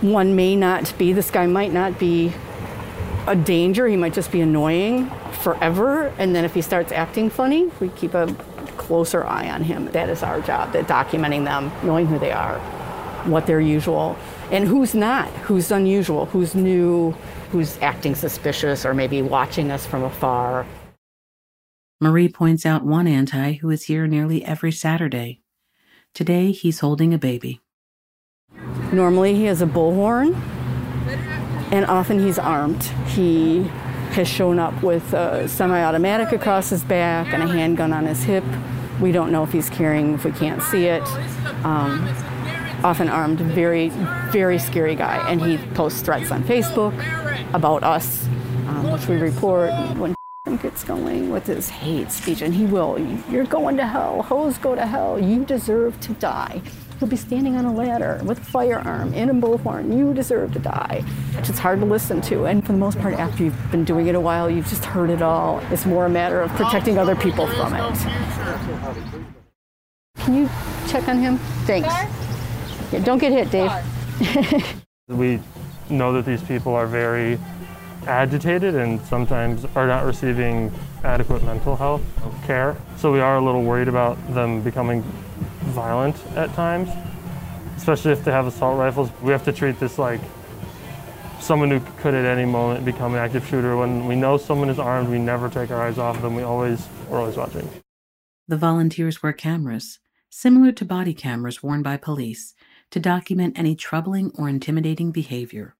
One 0.00 0.34
may 0.34 0.56
not 0.56 0.92
be, 0.98 1.12
this 1.12 1.30
guy 1.30 1.46
might 1.46 1.72
not 1.72 1.98
be 1.98 2.32
a 3.26 3.36
danger, 3.36 3.86
he 3.86 3.96
might 3.96 4.14
just 4.14 4.32
be 4.32 4.40
annoying 4.40 5.08
forever, 5.42 6.06
and 6.18 6.34
then 6.34 6.44
if 6.44 6.54
he 6.54 6.62
starts 6.62 6.92
acting 6.92 7.30
funny, 7.30 7.70
we 7.80 7.88
keep 7.90 8.14
a 8.14 8.26
closer 8.76 9.24
eye 9.24 9.48
on 9.48 9.62
him. 9.62 9.86
That 9.92 10.08
is 10.08 10.22
our 10.22 10.40
job, 10.40 10.72
that 10.72 10.86
documenting 10.86 11.44
them, 11.44 11.70
knowing 11.84 12.06
who 12.06 12.18
they 12.18 12.32
are, 12.32 12.58
what 13.24 13.46
their 13.46 13.60
usual, 13.60 14.16
and 14.50 14.66
who's 14.66 14.94
not, 14.94 15.28
who's 15.28 15.70
unusual, 15.70 16.26
who's 16.26 16.54
new, 16.54 17.12
who's 17.52 17.78
acting 17.78 18.14
suspicious 18.14 18.84
or 18.84 18.94
maybe 18.94 19.22
watching 19.22 19.70
us 19.70 19.86
from 19.86 20.02
afar. 20.02 20.66
Marie 22.00 22.28
points 22.28 22.66
out 22.66 22.84
one 22.84 23.06
anti 23.06 23.52
who 23.52 23.70
is 23.70 23.84
here 23.84 24.08
nearly 24.08 24.44
every 24.44 24.72
Saturday. 24.72 25.41
Today, 26.14 26.52
he's 26.52 26.80
holding 26.80 27.14
a 27.14 27.18
baby. 27.18 27.60
Normally, 28.92 29.34
he 29.34 29.44
has 29.44 29.62
a 29.62 29.66
bullhorn, 29.66 30.34
and 31.72 31.86
often 31.86 32.18
he's 32.18 32.38
armed. 32.38 32.82
He 33.06 33.62
has 34.12 34.28
shown 34.28 34.58
up 34.58 34.82
with 34.82 35.14
a 35.14 35.48
semi 35.48 35.82
automatic 35.82 36.32
across 36.32 36.68
his 36.68 36.82
back 36.84 37.32
and 37.32 37.42
a 37.42 37.46
handgun 37.46 37.94
on 37.94 38.04
his 38.04 38.22
hip. 38.24 38.44
We 39.00 39.10
don't 39.10 39.32
know 39.32 39.42
if 39.42 39.52
he's 39.52 39.70
carrying, 39.70 40.12
if 40.12 40.24
we 40.26 40.32
can't 40.32 40.62
see 40.62 40.84
it. 40.84 41.02
Um, 41.64 42.06
often 42.84 43.08
armed, 43.08 43.40
very, 43.40 43.88
very 44.30 44.58
scary 44.58 44.94
guy. 44.94 45.26
And 45.30 45.40
he 45.40 45.56
posts 45.74 46.02
threats 46.02 46.30
on 46.30 46.44
Facebook 46.44 46.92
about 47.54 47.82
us, 47.84 48.26
um, 48.68 48.92
which 48.92 49.08
we 49.08 49.16
report 49.16 49.70
when 49.96 50.14
gets 50.56 50.84
going 50.84 51.30
with 51.30 51.46
his 51.46 51.68
hate 51.68 52.10
speech. 52.10 52.42
And 52.42 52.54
he 52.54 52.64
will. 52.64 52.98
You're 53.30 53.44
going 53.44 53.76
to 53.76 53.86
hell. 53.86 54.22
Hoes 54.22 54.58
go 54.58 54.74
to 54.74 54.86
hell. 54.86 55.18
You 55.18 55.44
deserve 55.44 55.98
to 56.00 56.12
die. 56.14 56.60
He'll 56.98 57.08
be 57.08 57.16
standing 57.16 57.56
on 57.56 57.64
a 57.64 57.72
ladder 57.72 58.20
with 58.24 58.38
a 58.38 58.44
firearm 58.44 59.12
in 59.14 59.28
a 59.28 59.34
bullhorn. 59.34 59.96
You 59.96 60.14
deserve 60.14 60.52
to 60.52 60.60
die. 60.60 61.04
It's 61.32 61.48
just 61.48 61.58
hard 61.58 61.80
to 61.80 61.86
listen 61.86 62.20
to. 62.22 62.44
And 62.46 62.64
for 62.64 62.72
the 62.72 62.78
most 62.78 62.98
part, 63.00 63.14
after 63.14 63.42
you've 63.42 63.70
been 63.72 63.84
doing 63.84 64.06
it 64.06 64.14
a 64.14 64.20
while, 64.20 64.48
you've 64.48 64.68
just 64.68 64.84
heard 64.84 65.10
it 65.10 65.20
all. 65.20 65.58
It's 65.72 65.84
more 65.84 66.06
a 66.06 66.08
matter 66.08 66.40
of 66.40 66.50
protecting 66.52 66.98
other 66.98 67.16
people 67.16 67.48
from 67.48 67.74
it. 67.74 67.98
Can 70.18 70.34
you 70.34 70.48
check 70.86 71.08
on 71.08 71.18
him? 71.18 71.38
Thanks. 71.66 71.88
Yeah, 72.92 73.00
don't 73.00 73.18
get 73.18 73.32
hit, 73.32 73.50
Dave. 73.50 73.72
we 75.08 75.40
know 75.90 76.12
that 76.12 76.24
these 76.24 76.42
people 76.42 76.72
are 76.74 76.86
very 76.86 77.38
agitated 78.06 78.74
and 78.74 79.00
sometimes 79.06 79.64
are 79.74 79.86
not 79.86 80.04
receiving 80.04 80.72
adequate 81.04 81.42
mental 81.42 81.76
health 81.76 82.02
care. 82.44 82.76
So 82.96 83.12
we 83.12 83.20
are 83.20 83.36
a 83.36 83.44
little 83.44 83.62
worried 83.62 83.88
about 83.88 84.16
them 84.34 84.62
becoming 84.62 85.02
violent 85.72 86.16
at 86.36 86.52
times, 86.54 86.88
especially 87.76 88.12
if 88.12 88.24
they 88.24 88.32
have 88.32 88.46
assault 88.46 88.78
rifles. 88.78 89.10
We 89.22 89.32
have 89.32 89.44
to 89.44 89.52
treat 89.52 89.78
this 89.80 89.98
like 89.98 90.20
someone 91.40 91.70
who 91.70 91.80
could 91.98 92.14
at 92.14 92.24
any 92.24 92.44
moment 92.44 92.84
become 92.84 93.14
an 93.14 93.18
active 93.18 93.46
shooter. 93.46 93.76
When 93.76 94.06
we 94.06 94.14
know 94.14 94.36
someone 94.36 94.70
is 94.70 94.78
armed, 94.78 95.08
we 95.08 95.18
never 95.18 95.48
take 95.48 95.70
our 95.70 95.82
eyes 95.82 95.98
off 95.98 96.22
them. 96.22 96.34
We 96.34 96.42
always, 96.42 96.86
we're 97.08 97.18
always 97.18 97.36
watching. 97.36 97.68
The 98.48 98.56
volunteers 98.56 99.22
wear 99.22 99.32
cameras, 99.32 99.98
similar 100.30 100.72
to 100.72 100.84
body 100.84 101.14
cameras 101.14 101.62
worn 101.62 101.82
by 101.82 101.96
police, 101.96 102.54
to 102.90 103.00
document 103.00 103.58
any 103.58 103.74
troubling 103.74 104.30
or 104.36 104.48
intimidating 104.48 105.10
behavior. 105.10 105.76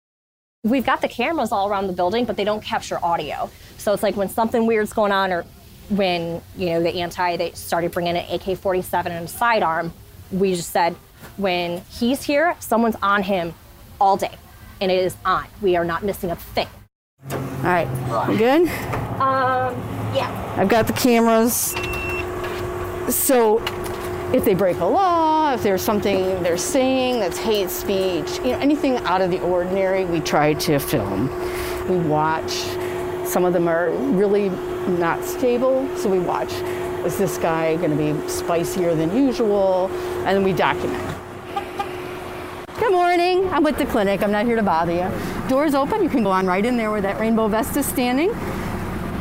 We've 0.65 0.87
got 0.87 1.01
the 1.01 1.09
cameras 1.09 1.51
all 1.51 1.69
around 1.69 1.89
the 1.89 1.93
building, 1.93 2.25
but 2.25 2.37
they 2.37 2.45
don't 2.45 2.63
capture 2.63 2.97
audio. 3.05 3.51
So 3.79 3.93
it's 3.93 4.03
like 4.05 4.15
when 4.15 4.29
something 4.29 4.65
weird's 4.65 4.93
going 4.93 5.11
on 5.11 5.33
or 5.33 5.45
when, 5.89 6.41
you 6.57 6.67
know, 6.67 6.81
the 6.81 7.01
anti, 7.01 7.37
they 7.37 7.51
started 7.51 7.91
bringing 7.91 8.17
an 8.17 8.25
AK-47 8.33 9.07
and 9.07 9.25
a 9.25 9.27
sidearm, 9.27 9.93
we 10.31 10.55
just 10.55 10.71
said, 10.71 10.95
when 11.37 11.83
he's 11.91 12.23
here, 12.23 12.55
someone's 12.61 12.95
on 13.03 13.25
him 13.25 13.55
all 14.01 14.17
day. 14.17 14.37
And 14.81 14.93
it 14.93 15.03
is 15.03 15.17
on. 15.25 15.49
We 15.63 15.75
are 15.75 15.85
not 15.85 16.05
missing 16.05 16.31
a 16.31 16.37
thing. 16.37 16.69
All 17.33 17.39
right, 17.65 18.29
we 18.29 18.37
good? 18.37 18.69
Um, 19.19 19.75
yeah. 20.15 20.55
I've 20.57 20.69
got 20.69 20.87
the 20.87 20.93
cameras. 20.93 21.75
So 23.13 23.59
if 24.33 24.47
they 24.47 24.55
break 24.55 24.79
a 24.79 24.85
law, 24.85 25.53
if 25.53 25.63
there's 25.63 25.83
something 25.83 26.43
they're 26.43 26.57
saying 26.57 27.21
that's 27.21 27.37
hate 27.37 27.69
speech, 27.69 28.39
you 28.39 28.53
know, 28.53 28.59
anything 28.59 28.97
out 28.99 29.21
of 29.21 29.31
the 29.31 29.41
ordinary, 29.41 30.07
we 30.07 30.21
try 30.21 30.55
to 30.55 30.79
film. 30.79 31.29
We 31.89 31.99
watch. 31.99 32.53
Some 33.27 33.45
of 33.45 33.53
them 33.53 33.69
are 33.69 33.91
really 33.91 34.49
not 34.99 35.23
stable, 35.23 35.87
so 35.97 36.09
we 36.09 36.19
watch. 36.19 36.53
Is 37.05 37.19
this 37.19 37.37
guy 37.37 37.77
going 37.77 37.91
to 37.91 37.97
be 37.97 38.29
spicier 38.29 38.95
than 38.95 39.15
usual? 39.15 39.89
And 40.25 40.37
then 40.37 40.43
we 40.43 40.53
document. 40.55 41.03
Good 42.79 42.93
morning. 42.93 43.53
I'm 43.53 43.63
with 43.63 43.77
the 43.77 43.87
clinic. 43.87 44.23
I'm 44.23 44.33
not 44.33 44.47
here 44.47 44.57
to 44.57 44.63
bother 44.63 44.93
you. 44.93 45.49
Doors 45.49 45.75
open. 45.75 46.03
You 46.03 46.09
can 46.09 46.23
go 46.23 46.31
on 46.31 46.47
right 46.47 46.65
in 46.65 46.77
there 46.77 46.91
where 46.91 47.03
that 47.03 47.21
rainbow 47.21 47.49
vest 47.49 47.77
is 47.77 47.85
standing. 47.85 48.31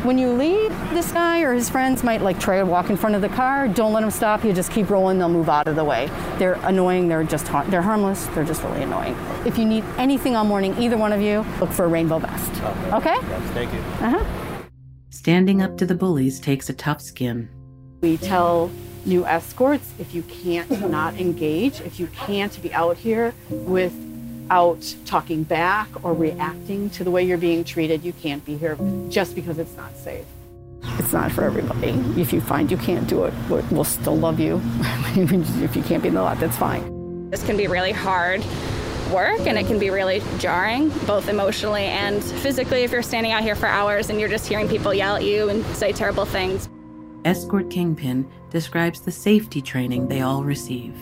When 0.04 0.18
you 0.18 0.32
leave, 0.32 0.72
this 0.96 1.12
guy 1.12 1.42
or 1.42 1.54
his 1.54 1.70
friends 1.70 2.04
might 2.04 2.22
like 2.22 2.40
try 2.40 2.58
to 2.58 2.66
walk 2.66 2.90
in 2.90 2.98
front 2.98 3.14
of 3.16 3.22
the 3.22 3.30
car. 3.30 3.68
Don't 3.68 3.94
let 3.94 4.02
them 4.02 4.10
stop 4.10 4.44
you. 4.44 4.52
Just 4.52 4.72
keep 4.72 4.90
rolling. 4.90 5.20
They'll 5.20 5.30
move 5.30 5.48
out 5.48 5.68
of 5.68 5.76
the 5.76 5.84
way. 5.84 6.10
They're 6.40 6.60
annoying. 6.64 7.08
They're 7.08 7.24
just 7.24 7.48
har- 7.48 7.66
they're 7.66 7.84
harmless. 7.84 8.26
They're 8.28 8.44
just 8.44 8.64
really 8.64 8.82
annoying. 8.82 9.16
If 9.46 9.60
you 9.60 9.66
need 9.66 9.84
anything 10.00 10.36
all 10.36 10.44
morning, 10.44 10.76
either 10.82 10.98
one 10.98 11.14
of 11.14 11.22
you, 11.22 11.46
look 11.60 11.70
for 11.70 11.86
a 11.86 11.88
rainbow 11.88 12.18
vest. 12.18 12.52
Okay? 12.92 13.14
Yes. 13.14 13.42
Thank 13.52 13.72
you. 13.74 13.80
Uh-huh. 13.80 14.26
Standing 15.12 15.62
up 15.62 15.78
to 15.78 15.86
the 15.86 15.94
bullies 15.94 16.40
takes 16.40 16.68
a 16.68 16.74
tough 16.74 17.00
skin. 17.00 17.48
We 18.02 18.18
tell 18.18 18.72
new 19.06 19.24
escorts 19.28 19.88
if 20.00 20.16
you 20.16 20.24
can't 20.24 20.90
not 20.90 21.14
engage, 21.20 21.80
if 21.82 22.00
you 22.00 22.08
can't 22.08 22.60
be 22.64 22.74
out 22.74 22.98
here 22.98 23.36
without 24.52 24.96
talking 25.06 25.44
back 25.44 25.88
or 26.04 26.14
reacting 26.14 26.90
to 26.90 27.06
the 27.06 27.12
way 27.12 27.24
you're 27.24 27.38
being 27.38 27.64
treated, 27.64 28.04
you 28.04 28.12
can't 28.12 28.44
be 28.44 28.58
here 28.58 28.78
just 29.08 29.34
because 29.34 29.58
it's 29.58 29.78
not 29.78 29.96
safe. 29.96 30.26
It's 31.00 31.14
not 31.14 31.32
for 31.32 31.46
everybody. 31.46 31.92
If 32.20 32.34
you 32.34 32.42
find 32.42 32.70
you 32.70 32.76
can't 32.76 33.08
do 33.08 33.24
it, 33.24 33.34
we'll 33.50 33.64
we'll 33.72 33.86
still 33.86 34.18
love 34.18 34.42
you. 34.42 34.60
if 35.16 35.76
you 35.76 35.84
can't 35.84 36.04
be 36.04 36.10
in 36.10 36.16
the 36.16 36.22
lot, 36.22 36.38
that's 36.38 36.58
fine. 36.58 37.30
This 37.30 37.46
can 37.46 37.56
be 37.56 37.68
really 37.68 37.94
hard 37.94 38.44
work 39.14 39.40
and 39.48 39.58
it 39.58 39.68
can 39.68 39.80
be 39.80 39.90
really 39.90 40.22
jarring, 40.38 40.90
both 41.06 41.30
emotionally 41.30 41.84
and 41.84 42.22
physically, 42.22 42.84
if 42.84 42.92
you're 42.92 43.04
standing 43.04 43.32
out 43.32 43.44
here 43.44 43.56
for 43.56 43.68
hours 43.68 44.10
and 44.10 44.20
you're 44.20 44.30
just 44.30 44.48
hearing 44.48 44.68
people 44.68 44.94
yell 44.94 45.16
at 45.16 45.24
you 45.24 45.48
and 45.50 45.66
say 45.78 45.94
terrible 45.94 46.26
things. 46.26 46.68
Escort 47.24 47.70
Kingpin 47.70 48.30
describes 48.50 49.00
the 49.02 49.12
safety 49.12 49.62
training 49.62 50.10
they 50.10 50.22
all 50.22 50.44
receive. 50.44 50.98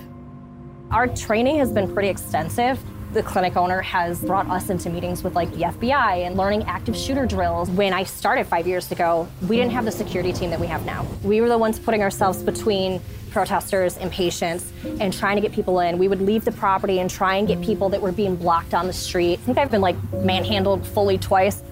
Our 0.91 1.07
training 1.07 1.57
has 1.57 1.71
been 1.71 1.91
pretty 1.91 2.09
extensive. 2.09 2.79
The 3.11 3.23
clinic 3.23 3.57
owner 3.57 3.81
has 3.81 4.21
brought 4.21 4.47
us 4.49 4.69
into 4.69 4.91
meetings 4.91 5.23
with 5.23 5.33
like 5.33 5.49
the 5.51 5.63
FBI 5.63 6.27
and 6.27 6.37
learning 6.37 6.63
active 6.65 6.95
shooter 6.95 7.25
drills. 7.25 7.67
When 7.71 7.91
I 7.91 8.03
started 8.03 8.45
five 8.45 8.67
years 8.67 8.91
ago, 8.91 9.27
we 9.47 9.55
didn't 9.55 9.71
have 9.71 9.85
the 9.85 9.91
security 9.91 10.31
team 10.31 10.51
that 10.51 10.59
we 10.59 10.67
have 10.67 10.85
now. 10.85 11.07
We 11.23 11.41
were 11.41 11.49
the 11.49 11.57
ones 11.57 11.79
putting 11.79 12.03
ourselves 12.03 12.43
between 12.43 13.01
protesters 13.31 13.97
and 13.97 14.11
patients 14.11 14.71
and 14.99 15.11
trying 15.11 15.37
to 15.37 15.41
get 15.41 15.51
people 15.53 15.79
in. 15.79 15.97
We 15.97 16.07
would 16.07 16.21
leave 16.21 16.45
the 16.45 16.51
property 16.51 16.99
and 16.99 17.09
try 17.09 17.37
and 17.37 17.47
get 17.47 17.61
people 17.61 17.89
that 17.89 18.01
were 18.01 18.11
being 18.11 18.35
blocked 18.35 18.75
on 18.75 18.85
the 18.85 18.93
street. 18.93 19.39
I 19.39 19.43
think 19.43 19.57
I've 19.57 19.71
been 19.71 19.81
like 19.81 19.95
manhandled 20.13 20.85
fully 20.85 21.17
twice. 21.17 21.63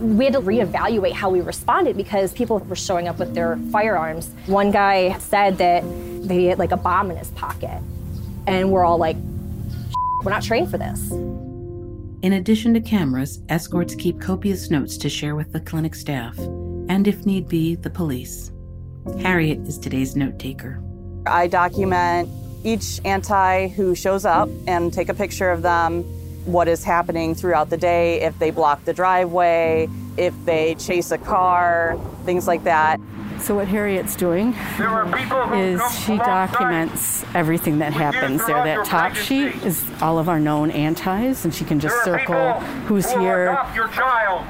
We 0.00 0.24
had 0.24 0.34
to 0.34 0.40
reevaluate 0.40 1.12
how 1.12 1.30
we 1.30 1.40
responded 1.40 1.96
because 1.96 2.32
people 2.32 2.60
were 2.60 2.76
showing 2.76 3.08
up 3.08 3.18
with 3.18 3.34
their 3.34 3.56
firearms. 3.72 4.30
One 4.46 4.70
guy 4.70 5.18
said 5.18 5.58
that 5.58 5.82
they 6.28 6.44
had 6.44 6.60
like 6.60 6.70
a 6.70 6.76
bomb 6.76 7.10
in 7.10 7.16
his 7.16 7.30
pocket. 7.30 7.82
And 8.46 8.70
we're 8.70 8.84
all 8.84 8.98
like, 8.98 9.16
we're 10.24 10.30
not 10.30 10.42
trained 10.42 10.70
for 10.70 10.78
this. 10.78 11.10
In 12.22 12.32
addition 12.32 12.74
to 12.74 12.80
cameras, 12.80 13.40
escorts 13.48 13.94
keep 13.94 14.20
copious 14.20 14.70
notes 14.70 14.96
to 14.98 15.08
share 15.08 15.36
with 15.36 15.52
the 15.52 15.60
clinic 15.60 15.94
staff, 15.94 16.36
and 16.38 17.06
if 17.06 17.24
need 17.26 17.48
be, 17.48 17.76
the 17.76 17.90
police. 17.90 18.50
Harriet 19.20 19.60
is 19.60 19.78
today's 19.78 20.16
note 20.16 20.38
taker. 20.38 20.82
I 21.26 21.46
document 21.46 22.28
each 22.64 23.00
anti 23.04 23.68
who 23.68 23.94
shows 23.94 24.24
up 24.24 24.48
and 24.66 24.92
take 24.92 25.08
a 25.08 25.14
picture 25.14 25.50
of 25.50 25.62
them, 25.62 26.02
what 26.46 26.68
is 26.68 26.82
happening 26.82 27.34
throughout 27.34 27.70
the 27.70 27.76
day, 27.76 28.22
if 28.22 28.38
they 28.38 28.50
block 28.50 28.84
the 28.84 28.92
driveway, 28.92 29.88
if 30.16 30.34
they 30.44 30.74
chase 30.76 31.10
a 31.10 31.18
car, 31.18 31.98
things 32.24 32.46
like 32.46 32.64
that. 32.64 33.00
So 33.46 33.54
what 33.54 33.68
Harriet's 33.68 34.16
doing 34.16 34.54
is 35.54 35.80
she 36.00 36.16
documents 36.16 37.24
everything 37.32 37.78
that 37.78 37.92
happens 37.92 38.44
there. 38.44 38.64
That 38.64 38.84
top 38.84 39.14
sheet 39.14 39.54
is 39.62 39.88
all 40.02 40.18
of 40.18 40.28
our 40.28 40.40
known 40.40 40.72
antis, 40.72 41.44
and 41.44 41.54
she 41.54 41.64
can 41.64 41.78
just 41.78 42.02
circle 42.02 42.54
who's 42.88 43.08
here, 43.08 43.56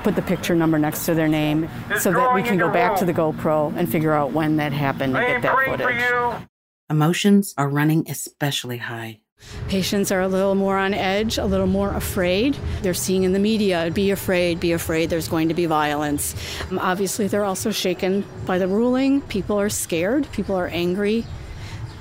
put 0.02 0.16
the 0.16 0.22
picture 0.22 0.54
number 0.54 0.78
next 0.78 1.04
to 1.04 1.14
their 1.14 1.28
name, 1.28 1.68
so 1.98 2.10
that 2.10 2.34
we 2.34 2.42
can 2.42 2.56
go 2.56 2.70
back 2.70 2.96
to 2.96 3.04
the 3.04 3.12
GoPro 3.12 3.76
and 3.76 3.86
figure 3.86 4.14
out 4.14 4.32
when 4.32 4.56
that 4.56 4.72
happened 4.72 5.14
and 5.14 5.26
get 5.26 5.42
that 5.42 5.66
footage. 5.66 6.48
Emotions 6.88 7.52
are 7.58 7.68
running 7.68 8.08
especially 8.08 8.78
high. 8.78 9.20
Patients 9.68 10.12
are 10.12 10.20
a 10.20 10.28
little 10.28 10.54
more 10.54 10.76
on 10.76 10.94
edge, 10.94 11.38
a 11.38 11.44
little 11.44 11.66
more 11.66 11.92
afraid. 11.92 12.56
They're 12.82 12.94
seeing 12.94 13.24
in 13.24 13.32
the 13.32 13.40
media, 13.40 13.90
be 13.92 14.12
afraid, 14.12 14.60
be 14.60 14.70
afraid, 14.70 15.10
there's 15.10 15.26
going 15.28 15.48
to 15.48 15.54
be 15.54 15.66
violence. 15.66 16.36
Um, 16.70 16.78
obviously, 16.78 17.26
they're 17.26 17.44
also 17.44 17.72
shaken 17.72 18.24
by 18.44 18.58
the 18.58 18.68
ruling. 18.68 19.22
People 19.22 19.60
are 19.60 19.68
scared, 19.68 20.30
people 20.30 20.54
are 20.54 20.68
angry, 20.68 21.26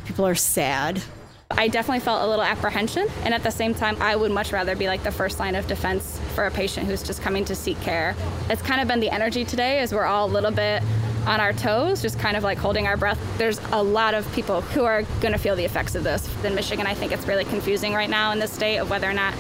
people 0.06 0.28
are 0.28 0.36
sad. 0.36 1.02
I 1.50 1.68
definitely 1.68 2.02
felt 2.02 2.24
a 2.24 2.28
little 2.28 2.46
apprehension, 2.46 3.08
and 3.24 3.34
at 3.34 3.42
the 3.42 3.52
same 3.52 3.74
time, 3.74 4.00
I 4.00 4.16
would 4.16 4.32
much 4.32 4.52
rather 4.52 4.76
be 4.76 4.88
like 4.88 5.04
the 5.04 5.12
first 5.12 5.40
line 5.40 5.56
of 5.56 5.68
defense 5.68 6.20
for 6.36 6.46
a 6.46 6.52
patient 6.52 6.86
who's 6.86 7.02
just 7.02 7.22
coming 7.22 7.46
to 7.46 7.56
seek 7.56 7.80
care. 7.82 8.16
It's 8.50 8.62
kind 8.62 8.80
of 8.80 8.88
been 8.88 9.00
the 9.00 9.10
energy 9.10 9.44
today, 9.44 9.80
as 9.80 9.94
we're 9.94 10.06
all 10.06 10.28
a 10.28 10.32
little 10.32 10.52
bit 10.52 10.84
on 11.26 11.40
our 11.40 11.54
toes, 11.54 12.02
just 12.02 12.20
kind 12.20 12.38
of 12.38 12.44
like 12.44 12.58
holding 12.58 12.88
our 12.88 12.98
breath. 12.98 13.20
There's 13.38 13.60
a 13.72 13.82
lot 13.82 14.14
of 14.14 14.32
people 14.34 14.62
who 14.62 14.84
are 14.86 15.04
going 15.22 15.32
to 15.32 15.38
feel 15.40 15.56
the 15.56 15.66
effects 15.66 15.96
of 15.96 16.04
this. 16.04 16.28
In 16.44 16.56
Michigan, 16.56 16.86
I 16.88 16.94
think 16.94 17.12
it's 17.12 17.28
really 17.28 17.46
confusing 17.46 17.94
right 17.94 18.10
now 18.10 18.32
in 18.32 18.40
the 18.40 18.48
state 18.48 18.78
of 18.78 18.90
whether 18.90 19.10
or 19.10 19.14
not 19.14 19.34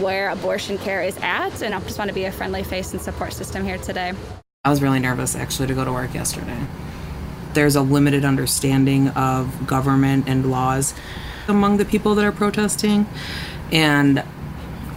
where 0.00 0.30
abortion 0.30 0.78
care 0.78 1.02
is 1.02 1.16
at, 1.22 1.62
and 1.62 1.74
I 1.74 1.80
just 1.80 1.98
want 1.98 2.08
to 2.08 2.14
be 2.14 2.24
a 2.24 2.32
friendly 2.32 2.62
face 2.62 2.92
and 2.92 3.00
support 3.00 3.32
system 3.32 3.64
here 3.64 3.78
today. 3.78 4.12
I 4.64 4.70
was 4.70 4.82
really 4.82 4.98
nervous 4.98 5.36
actually 5.36 5.68
to 5.68 5.74
go 5.74 5.84
to 5.84 5.92
work 5.92 6.12
yesterday. 6.14 6.58
There's 7.54 7.76
a 7.76 7.82
limited 7.82 8.24
understanding 8.24 9.08
of 9.10 9.66
government 9.66 10.28
and 10.28 10.50
laws 10.50 10.92
among 11.48 11.76
the 11.78 11.84
people 11.84 12.14
that 12.16 12.24
are 12.24 12.32
protesting, 12.32 13.06
and 13.72 14.22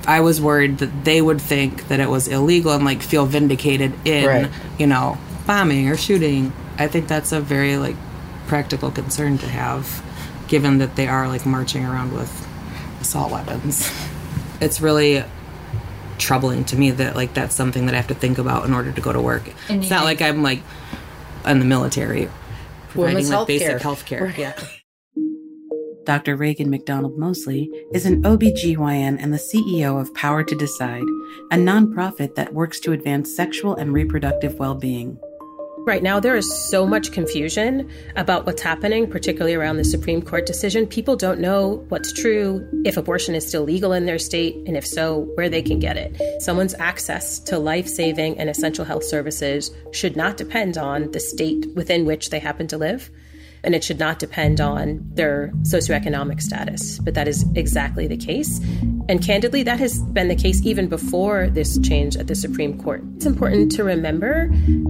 I 0.07 0.21
was 0.21 0.41
worried 0.41 0.79
that 0.79 1.05
they 1.05 1.21
would 1.21 1.39
think 1.39 1.87
that 1.89 1.99
it 1.99 2.09
was 2.09 2.27
illegal 2.27 2.71
and 2.73 2.83
like 2.83 3.01
feel 3.01 3.25
vindicated 3.25 3.93
in, 4.05 4.25
Right. 4.25 4.51
you 4.79 4.87
know, 4.87 5.17
bombing 5.49 5.89
or 5.89 5.97
shooting. 5.97 6.53
I 6.77 6.85
think 6.85 7.07
that's 7.07 7.31
a 7.31 7.41
very 7.41 7.75
like 7.75 7.95
practical 8.45 8.91
concern 8.91 9.39
to 9.39 9.47
have 9.47 10.05
given 10.47 10.77
that 10.77 10.95
they 10.95 11.07
are 11.07 11.27
like 11.27 11.43
marching 11.43 11.83
around 11.83 12.13
with 12.13 12.47
assault 13.01 13.31
weapons. 13.31 13.91
It's 14.61 14.79
really 14.79 15.23
troubling 16.19 16.65
to 16.65 16.75
me 16.75 16.91
that 16.91 17.15
like 17.15 17.33
that's 17.33 17.55
something 17.55 17.87
that 17.87 17.95
I 17.95 17.97
have 17.97 18.09
to 18.09 18.13
think 18.13 18.37
about 18.37 18.65
in 18.65 18.75
order 18.75 18.91
to 18.91 19.01
go 19.01 19.11
to 19.11 19.19
work. 19.19 19.43
And 19.69 19.81
it's 19.81 19.89
not 19.89 20.03
like 20.03 20.21
I'm 20.21 20.43
like 20.43 20.61
in 21.47 21.57
the 21.57 21.65
military 21.65 22.29
providing 22.89 23.15
Women's 23.15 23.31
like 23.31 23.47
basic 23.47 23.77
healthcare. 23.77 23.81
health 23.81 24.05
care. 24.05 24.33
Yeah. 24.37 24.59
Dr. 26.05 26.37
Raegan 26.37 26.67
McDonald 26.67 27.17
Mosley 27.17 27.71
is 27.91 28.05
an 28.05 28.21
OBGYN 28.21 29.17
and 29.19 29.33
the 29.33 29.37
CEO 29.37 29.99
of 29.99 30.13
Power 30.13 30.43
to 30.43 30.55
Decide, 30.55 31.03
a 31.51 31.55
nonprofit 31.55 32.35
that 32.35 32.53
works 32.53 32.79
to 32.81 32.91
advance 32.91 33.35
sexual 33.35 33.75
and 33.75 33.93
reproductive 33.93 34.59
well 34.59 34.75
being. 34.75 35.17
Right 35.85 36.03
now, 36.03 36.19
there 36.19 36.35
is 36.35 36.69
so 36.69 36.85
much 36.85 37.11
confusion 37.11 37.89
about 38.15 38.45
what's 38.45 38.61
happening, 38.61 39.09
particularly 39.09 39.55
around 39.55 39.77
the 39.77 39.83
Supreme 39.83 40.21
Court 40.21 40.45
decision. 40.45 40.85
People 40.85 41.15
don't 41.15 41.39
know 41.39 41.85
what's 41.89 42.13
true, 42.13 42.67
if 42.85 42.97
abortion 42.97 43.33
is 43.33 43.47
still 43.47 43.63
legal 43.63 43.93
in 43.93 44.05
their 44.05 44.19
state, 44.19 44.55
and 44.67 44.77
if 44.77 44.85
so, 44.85 45.21
where 45.35 45.49
they 45.49 45.61
can 45.61 45.79
get 45.79 45.97
it. 45.97 46.41
Someone's 46.41 46.75
access 46.75 47.39
to 47.39 47.57
life 47.57 47.87
saving 47.87 48.37
and 48.37 48.49
essential 48.49 48.85
health 48.85 49.03
services 49.03 49.71
should 49.91 50.15
not 50.15 50.37
depend 50.37 50.77
on 50.77 51.11
the 51.11 51.19
state 51.19 51.65
within 51.75 52.05
which 52.05 52.29
they 52.29 52.39
happen 52.39 52.67
to 52.67 52.77
live. 52.77 53.09
And 53.63 53.75
it 53.75 53.83
should 53.83 53.99
not 53.99 54.19
depend 54.19 54.61
on 54.61 55.01
their 55.13 55.51
socioeconomic 55.63 56.41
status. 56.41 56.99
But 56.99 57.13
that 57.13 57.27
is 57.27 57.45
exactly 57.55 58.07
the 58.07 58.17
case. 58.17 58.59
And 59.09 59.23
candidly, 59.23 59.63
that 59.63 59.79
has 59.79 60.01
been 60.03 60.27
the 60.27 60.35
case 60.35 60.65
even 60.65 60.87
before 60.87 61.49
this 61.49 61.77
change 61.79 62.15
at 62.15 62.27
the 62.27 62.35
Supreme 62.35 62.81
Court. 62.81 63.01
It's 63.15 63.25
important 63.25 63.71
to 63.73 63.83
remember 63.83 64.49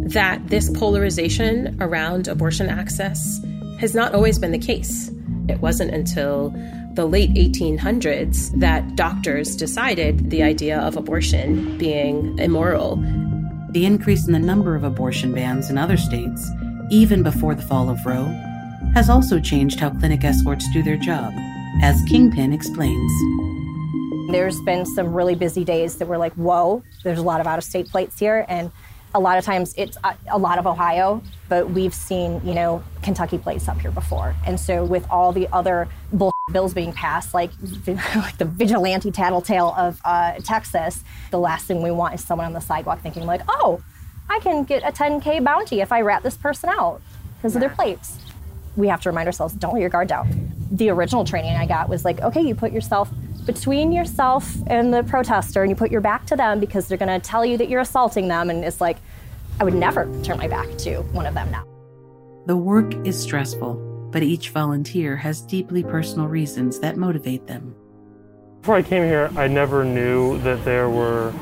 that 0.10 0.48
this 0.48 0.70
polarization 0.70 1.78
around 1.82 2.28
abortion 2.28 2.70
access 2.70 3.42
has 3.80 3.96
not 3.96 4.14
always 4.14 4.38
been 4.38 4.52
the 4.52 4.60
case. 4.60 5.10
It 5.48 5.62
wasn't 5.62 5.92
until 5.92 6.54
the 6.94 7.06
late 7.06 7.34
1800s 7.34 8.60
that 8.60 8.96
doctors 8.96 9.56
decided 9.56 10.30
the 10.30 10.44
idea 10.44 10.80
of 10.80 10.98
abortion 10.98 11.78
being 11.78 12.38
immoral. 12.40 12.98
The 13.72 13.86
increase 13.86 14.28
in 14.28 14.34
the 14.34 14.40
number 14.40 14.76
of 14.76 14.84
abortion 14.84 15.34
bans 15.34 15.70
in 15.70 15.78
other 15.78 15.98
states, 15.98 16.50
even 16.90 17.24
before 17.24 17.56
the 17.56 17.62
fall 17.62 17.90
of 17.90 18.06
Roe, 18.06 18.26
has 18.94 19.10
also 19.10 19.40
changed 19.40 19.80
how 19.80 19.90
clinic 19.90 20.24
escorts 20.24 20.68
do 20.72 20.82
their 20.84 20.98
job, 20.98 21.34
as 21.82 22.02
Kingpin 22.08 22.54
explains. 22.54 23.12
There's 24.32 24.60
been 24.62 24.86
some 24.86 25.14
really 25.14 25.36
busy 25.36 25.64
days 25.64 25.98
that 25.98 26.08
we're 26.08 26.18
like, 26.18 26.34
whoa, 26.34 26.84
there's 27.04 27.20
a 27.20 27.24
lot 27.24 27.42
of 27.42 27.48
out 27.48 27.58
of 27.58 27.64
state 27.64 27.88
plates 27.88 28.20
here. 28.20 28.46
And 28.48 28.72
a 29.16 29.20
lot 29.20 29.38
of 29.38 29.46
times 29.46 29.74
it's 29.78 29.98
a, 30.04 30.16
a 30.32 30.38
lot 30.38 30.60
of 30.60 30.68
Ohio, 30.68 31.22
but 31.48 31.72
we've 31.72 31.94
seen, 31.94 32.42
you 32.44 32.54
know, 32.54 32.84
Kentucky 33.02 33.38
plates 33.38 33.68
up 33.68 33.80
here 33.82 33.92
before. 33.92 34.36
And 34.46 34.60
so 34.60 34.86
with 34.86 35.06
all 35.10 35.32
the 35.32 35.48
other 35.52 35.88
bull 36.14 36.32
bills 36.52 36.74
being 36.74 36.94
passed, 36.94 37.34
like, 37.34 37.52
like 37.88 38.38
the 38.38 38.46
vigilante 38.46 39.12
tattletale 39.12 39.74
of 39.78 40.00
uh, 40.06 40.34
Texas, 40.44 41.04
the 41.32 41.40
last 41.40 41.66
thing 41.66 41.82
we 41.82 41.92
want 41.92 42.14
is 42.14 42.24
someone 42.24 42.46
on 42.46 42.54
the 42.54 42.62
sidewalk 42.62 43.02
thinking, 43.02 43.26
like, 43.26 43.42
oh, 43.48 43.82
I 44.30 44.40
can 44.40 44.64
get 44.64 44.84
a 44.84 44.92
10K 44.92 45.44
bounty 45.44 45.82
if 45.82 45.92
I 45.92 46.02
rat 46.02 46.22
this 46.22 46.38
person 46.38 46.70
out 46.70 47.02
because 47.38 47.56
of 47.56 47.62
their 47.62 47.70
plates. 47.70 48.20
We 48.76 48.88
have 48.88 49.02
to 49.02 49.10
remind 49.10 49.28
ourselves, 49.28 49.54
don't 49.54 49.74
let 49.74 49.82
your 49.82 49.90
guard 49.90 50.08
down. 50.08 50.52
The 50.72 50.90
original 50.90 51.26
training 51.26 51.56
I 51.56 51.66
got 51.66 51.90
was 51.90 52.06
like, 52.06 52.22
okay, 52.22 52.42
you 52.42 52.56
put 52.56 52.72
yourself 52.72 53.10
between 53.46 53.92
yourself 53.92 54.56
and 54.68 54.94
the 54.94 55.04
protester 55.04 55.64
and 55.64 55.70
you 55.70 55.76
put 55.76 55.92
your 55.92 56.02
back 56.02 56.26
to 56.28 56.36
them 56.36 56.60
because 56.60 56.88
they're 56.88 56.98
going 56.98 57.20
to 57.20 57.26
tell 57.26 57.44
you 57.44 57.58
that 57.58 57.68
you're 57.68 57.82
assaulting 57.82 58.28
them. 58.28 58.50
And 58.50 58.64
it's 58.64 58.80
like, 58.80 58.98
I 59.60 59.64
would 59.64 59.74
never 59.74 60.08
turn 60.24 60.38
my 60.38 60.48
back 60.48 60.78
to 60.80 60.98
one 61.14 61.26
of 61.26 61.34
them 61.34 61.50
now. 61.52 61.66
The 62.46 62.56
work 62.56 62.94
is 63.06 63.20
stressful, 63.20 64.10
but 64.12 64.24
each 64.24 64.50
volunteer 64.50 65.16
has 65.18 65.42
deeply 65.42 65.84
personal 65.84 66.28
reasons 66.28 66.80
that 66.80 66.96
motivate 66.96 67.48
them. 67.48 67.76
Before 68.62 68.76
I 68.76 68.82
came 68.84 69.04
here, 69.04 69.32
I 69.36 69.48
never 69.48 69.84
knew 69.84 70.40
that 70.40 70.64
there 70.64 70.90
were 70.90 71.34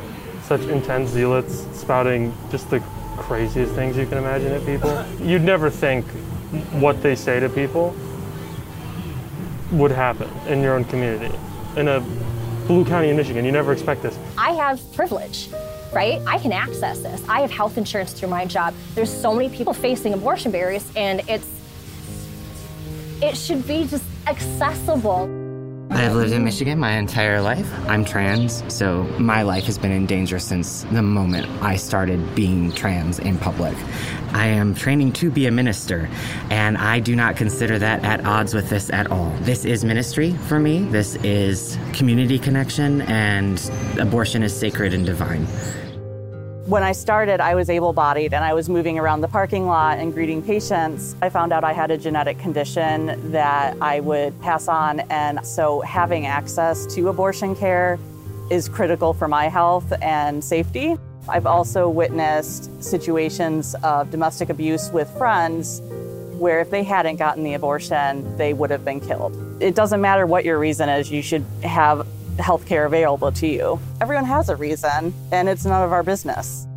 such 0.44 0.62
intense 0.62 1.10
zealots 1.10 1.66
spouting 1.74 2.34
just 2.50 2.70
the 2.70 2.80
craziest 3.18 3.74
things 3.74 3.98
you 3.98 4.06
can 4.06 4.18
imagine 4.18 4.54
at 4.54 4.66
people. 4.66 5.06
You'd 5.20 5.44
never 5.44 5.70
think 5.70 6.06
what 6.80 7.02
they 7.02 7.16
say 7.16 7.40
to 7.40 7.50
people 7.50 7.96
would 9.72 9.92
happen 9.92 10.30
in 10.48 10.62
your 10.62 10.76
own 10.76 10.86
community. 10.86 11.34
In 11.76 11.88
a 11.88 12.00
blue 12.68 12.86
county 12.86 13.10
in 13.10 13.18
Michigan, 13.18 13.44
you 13.46 13.52
never 13.52 13.74
expect 13.74 14.02
this. 14.02 14.18
I 14.38 14.52
have 14.54 14.82
privilege, 14.94 15.50
right? 15.94 16.22
I 16.26 16.40
can 16.40 16.52
access 16.52 17.00
this. 17.00 17.28
I 17.28 17.42
have 17.42 17.52
health 17.52 17.78
insurance 17.78 18.14
through 18.14 18.30
my 18.30 18.46
job. 18.46 18.74
There's 18.96 19.12
so 19.12 19.34
many 19.34 19.50
people 19.50 19.74
facing 19.74 20.14
abortion 20.14 20.52
barriers, 20.52 20.90
and 20.96 21.22
it's 21.28 21.48
it 23.22 23.36
should 23.36 23.68
be 23.68 23.88
just 23.88 24.04
accessible. 24.28 25.47
I 25.90 26.00
have 26.00 26.16
lived 26.16 26.34
in 26.34 26.44
Michigan 26.44 26.78
my 26.80 26.92
entire 26.92 27.42
life. 27.42 27.72
I'm 27.88 28.04
trans, 28.04 28.64
so 28.74 29.04
my 29.20 29.42
life 29.42 29.64
has 29.66 29.78
been 29.78 29.92
in 29.92 30.06
danger 30.06 30.38
since 30.38 30.84
the 30.92 31.02
moment 31.02 31.48
I 31.62 31.78
started 31.78 32.36
being 32.36 32.72
trans 32.74 33.20
in 33.20 33.38
public. 33.38 33.76
I 34.34 34.48
am 34.48 34.76
training 34.76 35.14
to 35.14 35.32
be 35.32 35.48
a 35.48 35.52
minister, 35.52 36.10
and 36.50 36.78
I 36.78 37.00
do 37.00 37.16
not 37.16 37.38
consider 37.38 37.80
that 37.80 38.04
at 38.04 38.26
odds 38.26 38.54
with 38.54 38.70
this 38.70 38.90
at 38.90 39.10
all. 39.12 39.32
This 39.42 39.64
is 39.64 39.86
ministry 39.86 40.34
for 40.48 40.60
me, 40.60 40.84
this 40.84 41.16
is 41.18 41.78
community 41.94 42.38
connection, 42.38 43.02
and 43.04 43.72
abortion 43.98 44.44
is 44.44 44.56
sacred 44.58 44.94
and 44.94 45.06
divine. 45.06 45.48
When 46.68 46.84
I 46.84 46.92
started, 46.92 47.40
I 47.40 47.56
was 47.56 47.70
able 47.70 47.94
bodied 47.94 48.34
and 48.34 48.44
I 48.44 48.54
was 48.54 48.68
moving 48.68 49.00
around 49.00 49.22
the 49.22 49.30
parking 49.30 49.68
lot 49.68 50.00
and 50.00 50.14
greeting 50.14 50.42
patients. 50.42 51.16
I 51.22 51.30
found 51.30 51.54
out 51.54 51.64
I 51.64 51.72
had 51.72 51.92
a 51.92 51.98
genetic 51.98 52.40
condition 52.40 53.32
that 53.32 53.78
I 53.80 54.02
would 54.02 54.38
pass 54.42 54.68
on, 54.68 55.00
and 55.10 55.48
so 55.48 55.80
having 55.80 56.26
access 56.26 56.86
to 56.94 57.08
abortion 57.08 57.56
care 57.56 57.98
is 58.52 58.68
critical 58.68 59.14
for 59.14 59.30
my 59.30 59.48
health 59.48 59.94
and 60.02 60.44
safety. 60.44 60.98
I've 61.30 61.46
also 61.46 61.88
witnessed 61.88 62.84
situations 62.84 63.74
of 63.82 64.12
domestic 64.12 64.50
abuse 64.50 64.92
with 64.92 65.10
friends 65.18 65.80
where 66.34 66.60
if 66.60 66.70
they 66.70 66.84
hadn't 66.84 67.16
gotten 67.16 67.46
the 67.46 67.54
abortion, 67.54 68.36
they 68.36 68.52
would 68.52 68.72
have 68.72 68.84
been 68.84 69.00
killed. 69.00 69.34
It 69.62 69.74
doesn't 69.74 70.02
matter 70.02 70.26
what 70.26 70.44
your 70.44 70.60
reason 70.60 70.90
is, 70.90 71.10
you 71.10 71.22
should 71.22 71.46
have 71.64 72.06
health 72.40 72.66
care 72.66 72.86
available 72.86 73.32
to 73.34 73.48
you. 73.48 73.80
Everyone 74.02 74.26
has 74.26 74.50
a 74.50 74.56
reason, 74.56 75.14
and 75.32 75.50
it's 75.50 75.66
none 75.66 75.84
of 75.84 75.92
our 75.92 76.04
business. 76.04 76.68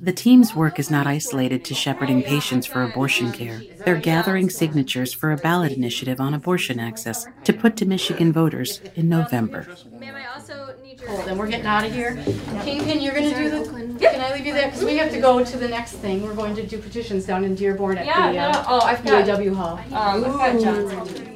The 0.00 0.12
team's 0.12 0.54
work 0.54 0.78
is 0.78 0.90
not 0.90 1.06
isolated 1.06 1.64
to 1.64 1.74
shepherding 1.74 2.22
patients 2.22 2.66
for 2.66 2.82
abortion 2.82 3.32
care. 3.32 3.62
They're 3.86 3.96
gathering 3.96 4.50
signatures 4.50 5.14
for 5.14 5.32
a 5.32 5.36
ballot 5.38 5.72
initiative 5.72 6.20
on 6.20 6.34
abortion 6.34 6.78
access 6.78 7.26
to 7.44 7.54
put 7.54 7.76
to 7.78 7.86
Michigan 7.86 8.30
voters 8.30 8.82
in 8.96 9.08
November. 9.08 9.66
I 10.02 10.26
also 10.34 10.74
need 10.82 10.98
to 10.98 11.06
Hold, 11.08 11.26
and 11.28 11.38
we're 11.38 11.48
getting 11.48 11.64
out 11.66 11.84
of 11.86 11.92
here. 11.92 12.16
Kingpin, 12.64 13.00
you're 13.00 13.14
gonna 13.14 13.34
do 13.34 13.48
the, 13.48 13.98
can 13.98 14.20
I 14.20 14.34
leave 14.34 14.44
you 14.44 14.52
there? 14.52 14.66
Because 14.66 14.84
we 14.84 14.96
have 14.98 15.10
to 15.12 15.20
go 15.20 15.42
to 15.42 15.56
the 15.56 15.68
next 15.68 15.92
thing. 15.92 16.22
We're 16.22 16.34
going 16.34 16.54
to 16.56 16.66
do 16.66 16.78
petitions 16.78 17.24
down 17.24 17.44
in 17.44 17.54
Dearborn 17.54 17.96
at 17.98 18.04
Yeah, 18.04 18.28
the, 18.28 18.32
no, 18.34 18.52
no. 18.52 18.58
uh, 18.58 18.64
Oh, 18.68 18.80
I've 18.80 19.02
got- 19.04 19.24
UAW 19.26 19.54
Hall. 19.54 19.78
Um, 19.78 20.24
I've 20.24 20.24
got 20.24 20.60
John's. 20.60 21.33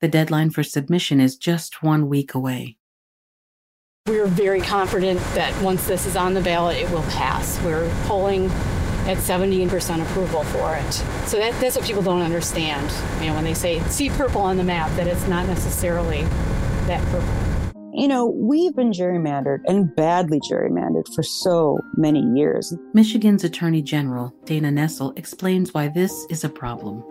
The 0.00 0.08
deadline 0.08 0.50
for 0.50 0.62
submission 0.62 1.20
is 1.20 1.36
just 1.36 1.82
one 1.82 2.08
week 2.08 2.34
away. 2.34 2.76
We're 4.06 4.26
very 4.26 4.60
confident 4.60 5.18
that 5.34 5.60
once 5.62 5.86
this 5.86 6.06
is 6.06 6.16
on 6.16 6.34
the 6.34 6.42
ballot, 6.42 6.76
it 6.76 6.90
will 6.90 7.02
pass. 7.02 7.60
We're 7.62 7.90
polling 8.04 8.50
at 9.06 9.16
17% 9.16 10.02
approval 10.02 10.44
for 10.44 10.76
it. 10.76 10.92
So 11.26 11.38
that, 11.38 11.58
that's 11.60 11.76
what 11.76 11.84
people 11.84 12.02
don't 12.02 12.22
understand. 12.22 12.92
You 13.20 13.28
know, 13.28 13.34
when 13.34 13.44
they 13.44 13.54
say 13.54 13.80
see 13.84 14.10
purple 14.10 14.42
on 14.42 14.58
the 14.58 14.64
map, 14.64 14.94
that 14.96 15.06
it's 15.06 15.26
not 15.28 15.46
necessarily 15.46 16.22
that 16.86 17.02
purple. 17.10 17.46
You 17.94 18.08
know, 18.08 18.26
we've 18.26 18.76
been 18.76 18.92
gerrymandered 18.92 19.60
and 19.66 19.94
badly 19.96 20.38
gerrymandered 20.40 21.12
for 21.14 21.22
so 21.22 21.78
many 21.96 22.20
years. 22.38 22.74
Michigan's 22.92 23.42
Attorney 23.42 23.80
General, 23.80 24.34
Dana 24.44 24.68
Nessel, 24.68 25.18
explains 25.18 25.72
why 25.72 25.88
this 25.88 26.26
is 26.28 26.44
a 26.44 26.48
problem. 26.50 27.02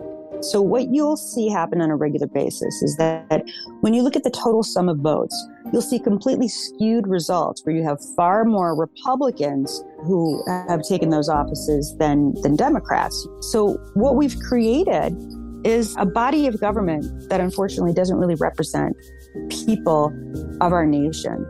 So, 0.50 0.60
what 0.62 0.88
you'll 0.90 1.16
see 1.16 1.48
happen 1.48 1.80
on 1.80 1.90
a 1.90 1.96
regular 1.96 2.26
basis 2.26 2.82
is 2.82 2.96
that 2.96 3.44
when 3.80 3.94
you 3.94 4.02
look 4.02 4.16
at 4.16 4.22
the 4.22 4.30
total 4.30 4.62
sum 4.62 4.88
of 4.88 4.98
votes, 4.98 5.34
you'll 5.72 5.82
see 5.82 5.98
completely 5.98 6.48
skewed 6.48 7.06
results 7.06 7.64
where 7.64 7.74
you 7.74 7.82
have 7.82 7.98
far 8.14 8.44
more 8.44 8.76
Republicans 8.76 9.82
who 10.04 10.42
have 10.46 10.82
taken 10.82 11.10
those 11.10 11.28
offices 11.28 11.96
than, 11.98 12.34
than 12.42 12.54
Democrats. 12.54 13.26
So, 13.40 13.74
what 13.94 14.16
we've 14.16 14.38
created 14.48 15.16
is 15.64 15.96
a 15.98 16.06
body 16.06 16.46
of 16.46 16.60
government 16.60 17.28
that 17.28 17.40
unfortunately 17.40 17.92
doesn't 17.92 18.16
really 18.16 18.36
represent 18.36 18.96
people 19.50 20.12
of 20.60 20.72
our 20.72 20.86
nation. 20.86 21.44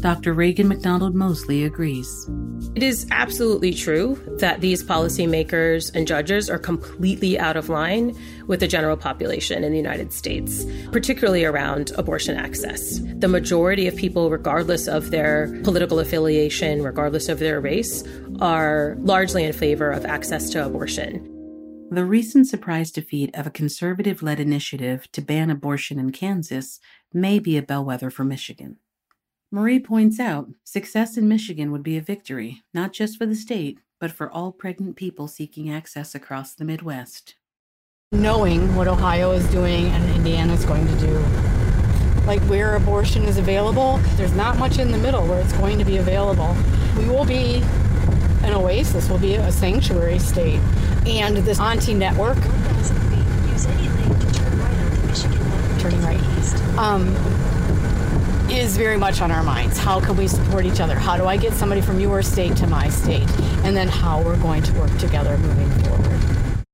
Dr. 0.00 0.34
Raegan 0.34 0.66
McDonald 0.66 1.14
Mosley 1.14 1.64
agrees. 1.64 2.28
It 2.74 2.82
is 2.82 3.06
absolutely 3.10 3.72
true 3.72 4.20
that 4.38 4.60
these 4.60 4.84
policymakers 4.84 5.90
and 5.94 6.06
judges 6.06 6.50
are 6.50 6.58
completely 6.58 7.38
out 7.38 7.56
of 7.56 7.68
line 7.68 8.14
with 8.46 8.60
the 8.60 8.68
general 8.68 8.96
population 8.96 9.64
in 9.64 9.72
the 9.72 9.78
United 9.78 10.12
States, 10.12 10.64
particularly 10.92 11.44
around 11.44 11.92
abortion 11.96 12.36
access. 12.36 13.00
The 13.16 13.28
majority 13.28 13.88
of 13.88 13.96
people, 13.96 14.30
regardless 14.30 14.86
of 14.86 15.10
their 15.10 15.60
political 15.64 15.98
affiliation, 15.98 16.82
regardless 16.82 17.28
of 17.28 17.38
their 17.38 17.60
race, 17.60 18.04
are 18.40 18.96
largely 19.00 19.44
in 19.44 19.52
favor 19.52 19.90
of 19.90 20.04
access 20.04 20.50
to 20.50 20.64
abortion. 20.64 21.32
The 21.90 22.04
recent 22.04 22.48
surprise 22.48 22.90
defeat 22.90 23.34
of 23.34 23.46
a 23.46 23.50
conservative 23.50 24.22
led 24.22 24.40
initiative 24.40 25.10
to 25.12 25.22
ban 25.22 25.50
abortion 25.50 25.98
in 25.98 26.10
Kansas 26.10 26.80
may 27.12 27.38
be 27.38 27.56
a 27.56 27.62
bellwether 27.62 28.10
for 28.10 28.24
Michigan. 28.24 28.78
Marie 29.52 29.78
points 29.78 30.18
out 30.18 30.48
success 30.64 31.16
in 31.16 31.28
Michigan 31.28 31.70
would 31.70 31.84
be 31.84 31.96
a 31.96 32.00
victory, 32.00 32.64
not 32.74 32.92
just 32.92 33.16
for 33.16 33.26
the 33.26 33.34
state, 33.36 33.78
but 34.00 34.10
for 34.10 34.28
all 34.28 34.50
pregnant 34.50 34.96
people 34.96 35.28
seeking 35.28 35.70
access 35.70 36.16
across 36.16 36.52
the 36.52 36.64
Midwest. 36.64 37.36
Knowing 38.10 38.74
what 38.74 38.88
Ohio 38.88 39.30
is 39.30 39.48
doing 39.50 39.86
and 39.86 40.16
Indiana 40.16 40.52
is 40.52 40.64
going 40.64 40.84
to 40.84 40.98
do, 40.98 41.18
like 42.26 42.40
where 42.42 42.74
abortion 42.74 43.22
is 43.22 43.38
available, 43.38 43.98
there's 44.16 44.34
not 44.34 44.58
much 44.58 44.80
in 44.80 44.90
the 44.90 44.98
middle 44.98 45.24
where 45.28 45.40
it's 45.40 45.52
going 45.52 45.78
to 45.78 45.84
be 45.84 45.98
available. 45.98 46.56
We 46.98 47.08
will 47.08 47.24
be 47.24 47.62
an 48.42 48.52
oasis, 48.52 49.08
we'll 49.08 49.20
be 49.20 49.36
a 49.36 49.52
sanctuary 49.52 50.18
state. 50.18 50.60
And 51.06 51.36
this 51.36 51.60
Auntie 51.60 51.94
network, 51.94 52.38
turning 55.78 56.02
right, 56.02 56.78
um, 56.78 57.14
is 58.56 58.78
very 58.78 58.96
much 58.96 59.20
on 59.20 59.30
our 59.30 59.42
minds. 59.42 59.76
How 59.76 60.00
can 60.00 60.16
we 60.16 60.26
support 60.26 60.64
each 60.64 60.80
other? 60.80 60.94
How 60.94 61.16
do 61.16 61.26
I 61.26 61.36
get 61.36 61.52
somebody 61.52 61.82
from 61.82 62.00
your 62.00 62.22
state 62.22 62.56
to 62.56 62.66
my 62.66 62.88
state? 62.88 63.28
And 63.64 63.76
then 63.76 63.86
how 63.86 64.22
we're 64.22 64.40
going 64.40 64.62
to 64.62 64.72
work 64.78 64.96
together 64.98 65.36
moving 65.36 65.70
forward. 65.84 66.64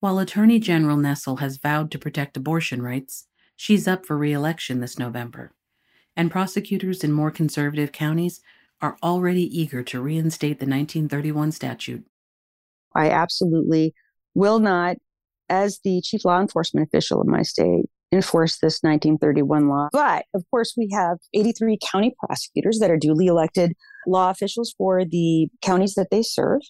While 0.00 0.18
Attorney 0.18 0.58
General 0.58 0.96
Nessel 0.96 1.38
has 1.38 1.56
vowed 1.56 1.90
to 1.92 1.98
protect 1.98 2.36
abortion 2.36 2.82
rights, 2.82 3.26
she's 3.54 3.86
up 3.86 4.04
for 4.04 4.18
re 4.18 4.32
election 4.32 4.80
this 4.80 4.98
November. 4.98 5.52
And 6.16 6.30
prosecutors 6.30 7.04
in 7.04 7.12
more 7.12 7.30
conservative 7.30 7.92
counties 7.92 8.40
are 8.80 8.96
already 9.02 9.42
eager 9.42 9.82
to 9.84 10.00
reinstate 10.00 10.58
the 10.58 10.66
1931 10.66 11.52
statute. 11.52 12.04
I 12.94 13.10
absolutely 13.10 13.94
will 14.34 14.58
not, 14.58 14.96
as 15.48 15.78
the 15.84 16.00
chief 16.00 16.24
law 16.24 16.40
enforcement 16.40 16.88
official 16.88 17.20
of 17.20 17.28
my 17.28 17.42
state, 17.42 17.86
enforce 18.12 18.58
this 18.58 18.80
1931 18.82 19.68
law. 19.68 19.88
But 19.92 20.24
of 20.34 20.44
course, 20.50 20.74
we 20.76 20.88
have 20.92 21.18
83 21.34 21.78
county 21.90 22.14
prosecutors 22.24 22.78
that 22.78 22.90
are 22.90 22.96
duly 22.96 23.26
elected 23.26 23.72
law 24.06 24.30
officials 24.30 24.74
for 24.78 25.04
the 25.04 25.48
counties 25.62 25.94
that 25.94 26.08
they 26.10 26.22
serve. 26.22 26.60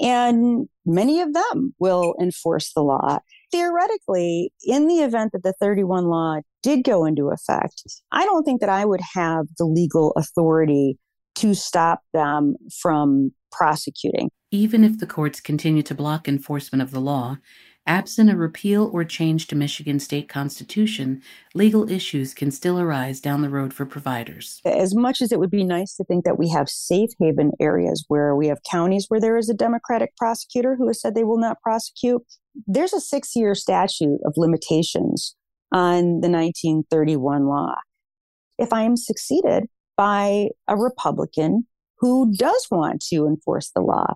And 0.00 0.68
many 0.86 1.20
of 1.20 1.34
them 1.34 1.74
will 1.78 2.14
enforce 2.20 2.72
the 2.72 2.82
law. 2.82 3.18
Theoretically, 3.50 4.52
in 4.62 4.86
the 4.86 4.98
event 4.98 5.32
that 5.32 5.42
the 5.42 5.54
31 5.60 6.04
law 6.04 6.40
did 6.62 6.84
go 6.84 7.04
into 7.04 7.30
effect, 7.30 7.82
I 8.12 8.24
don't 8.24 8.44
think 8.44 8.60
that 8.60 8.68
I 8.68 8.84
would 8.84 9.00
have 9.14 9.46
the 9.56 9.64
legal 9.64 10.12
authority 10.16 10.98
to 11.36 11.54
stop 11.54 12.00
them 12.12 12.54
from 12.80 13.32
prosecuting. 13.50 14.30
Even 14.50 14.84
if 14.84 14.98
the 14.98 15.06
courts 15.06 15.40
continue 15.40 15.82
to 15.82 15.94
block 15.94 16.28
enforcement 16.28 16.82
of 16.82 16.90
the 16.90 17.00
law, 17.00 17.38
absent 17.88 18.30
a 18.30 18.36
repeal 18.36 18.90
or 18.92 19.02
change 19.02 19.46
to 19.48 19.56
Michigan 19.56 19.98
state 19.98 20.28
constitution, 20.28 21.22
legal 21.54 21.90
issues 21.90 22.34
can 22.34 22.50
still 22.50 22.78
arise 22.78 23.18
down 23.20 23.42
the 23.42 23.48
road 23.48 23.72
for 23.72 23.86
providers. 23.86 24.60
As 24.64 24.94
much 24.94 25.22
as 25.22 25.32
it 25.32 25.40
would 25.40 25.50
be 25.50 25.64
nice 25.64 25.96
to 25.96 26.04
think 26.04 26.24
that 26.24 26.38
we 26.38 26.50
have 26.50 26.68
safe 26.68 27.10
haven 27.18 27.52
areas 27.58 28.04
where 28.08 28.36
we 28.36 28.46
have 28.48 28.58
counties 28.70 29.06
where 29.08 29.20
there 29.20 29.38
is 29.38 29.48
a 29.48 29.54
Democratic 29.54 30.14
prosecutor 30.16 30.76
who 30.76 30.86
has 30.86 31.00
said 31.00 31.14
they 31.14 31.24
will 31.24 31.40
not 31.40 31.60
prosecute, 31.62 32.22
there's 32.66 32.92
a 32.92 33.00
six 33.00 33.34
year 33.34 33.54
statute 33.54 34.20
of 34.24 34.34
limitations 34.36 35.34
on 35.72 36.20
the 36.20 36.28
1931 36.28 37.46
law. 37.46 37.74
If 38.58 38.72
I 38.72 38.82
am 38.82 38.96
succeeded 38.96 39.64
by 39.96 40.48
a 40.68 40.76
Republican 40.76 41.66
who 42.00 42.32
does 42.36 42.66
want 42.70 43.02
to 43.08 43.26
enforce 43.26 43.70
the 43.70 43.80
law, 43.80 44.14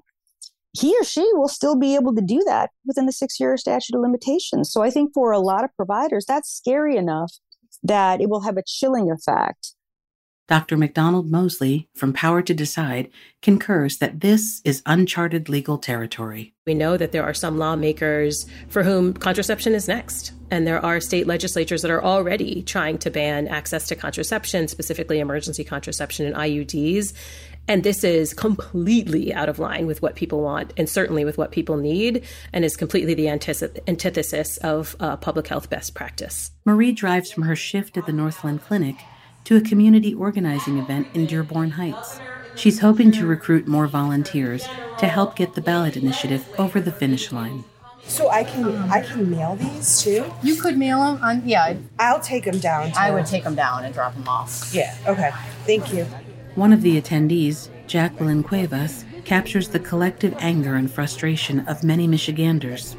he 0.73 0.97
or 0.99 1.05
she 1.05 1.29
will 1.35 1.49
still 1.49 1.77
be 1.79 1.95
able 1.95 2.15
to 2.15 2.23
do 2.23 2.43
that 2.47 2.71
within 2.87 3.07
the 3.07 3.13
six 3.13 3.39
year 3.39 3.57
statute 3.57 3.95
of 3.95 4.01
limitations. 4.01 4.73
So 4.73 4.83
I 4.83 4.91
think 4.91 5.13
for 5.13 5.33
a 5.33 5.39
lot 5.39 5.65
of 5.65 5.77
providers, 5.77 6.25
that's 6.27 6.51
scary 6.51 6.97
enough 6.97 7.33
that 7.83 8.21
it 8.21 8.29
will 8.29 8.43
have 8.43 8.57
a 8.57 8.63
chilling 8.67 9.11
effect. 9.11 9.75
Dr. 10.49 10.77
McDonald 10.77 11.31
Mosley 11.31 11.89
from 11.95 12.13
Power 12.13 12.43
to 12.43 12.53
Decide 12.53 13.11
concurs 13.41 13.99
that 13.99 14.21
this 14.21 14.61
is 14.65 14.83
uncharted 14.85 15.49
legal 15.49 15.79
territory. 15.79 16.53
We 16.67 16.75
know 16.75 16.97
that 16.97 17.13
there 17.13 17.25
are 17.25 17.33
some 17.33 17.59
lawmakers 17.59 18.47
for 18.69 18.83
whom 18.83 19.15
contraception 19.15 19.73
is 19.73 19.89
next. 19.89 20.33
And 20.51 20.67
there 20.67 20.85
are 20.85 21.01
state 21.01 21.27
legislatures 21.27 21.81
that 21.81 21.91
are 21.91 22.05
already 22.05 22.63
trying 22.63 22.99
to 22.99 23.11
ban 23.11 23.49
access 23.49 23.87
to 23.89 23.97
contraception, 23.97 24.69
specifically 24.69 25.21
emergency 25.21 25.65
contraception 25.65 26.27
and 26.27 26.35
IUDs. 26.35 27.15
And 27.69 27.85
this 27.85 28.03
is 28.03 28.35
completely 28.35 29.33
out 29.33 29.49
of 29.49 29.59
line 29.59 29.87
with 29.87 30.03
what 30.03 30.17
people 30.17 30.43
want 30.43 30.73
and 30.77 30.89
certainly 30.89 31.25
with 31.25 31.39
what 31.39 31.53
people 31.53 31.77
need, 31.77 32.25
and 32.53 32.65
is 32.65 32.77
completely 32.77 33.15
the 33.15 33.29
antithesis 33.29 34.57
of 34.59 34.97
uh, 35.01 35.17
public 35.17 35.47
health 35.47 35.71
best 35.71 35.95
practice. 35.95 36.51
Marie 36.65 36.93
drives 36.93 37.31
from 37.31 37.45
her 37.45 37.57
shift 37.57 37.97
at 37.97 38.07
the 38.07 38.13
Northland 38.13 38.63
Clinic 38.63 38.97
to 39.45 39.57
a 39.57 39.61
community 39.61 40.13
organizing 40.15 40.79
event 40.79 41.07
in 41.15 41.27
Dearborn 41.27 41.73
Heights. 41.73 42.21
She's 42.55 42.81
hoping 42.81 43.11
to 43.13 43.27
recruit 43.27 43.67
more 43.67 43.87
volunteers 43.87 44.67
to 44.99 45.07
help 45.07 45.37
get 45.37 45.55
the 45.55 45.61
ballot 45.61 45.97
initiative 45.97 46.47
over 46.59 46.81
the 46.81 46.93
finish 46.93 47.33
line. 47.33 47.65
So 48.05 48.29
I 48.29 48.45
can 48.45 48.67
I 48.91 49.01
can 49.01 49.31
mail 49.31 49.57
these 49.57 50.03
too. 50.03 50.31
You 50.43 50.57
could 50.57 50.77
mail 50.77 51.01
them 51.01 51.23
on 51.23 51.49
yeah. 51.49 51.77
I'll 51.99 52.21
take 52.21 52.45
them 52.45 52.59
down. 52.59 52.93
I 52.97 53.13
would 53.13 53.27
take 53.27 53.45
them 53.45 53.55
down 53.55 53.85
and 53.85 53.95
drop 53.95 54.15
them 54.15 54.29
off. 54.29 54.71
Yeah. 54.75 54.95
Okay. 55.07 55.31
Thank 55.65 55.93
you. 55.95 56.07
One 56.55 56.75
of 56.75 56.83
the 56.83 57.01
attendees, 57.01 57.71
Jacqueline 57.87 58.43
Cuevas, 58.43 59.07
captures 59.25 59.69
the 59.69 59.79
collective 59.79 60.35
anger 60.39 60.75
and 60.75 60.91
frustration 60.91 61.61
of 61.67 61.83
many 61.83 62.07
Michiganders. 62.07 62.95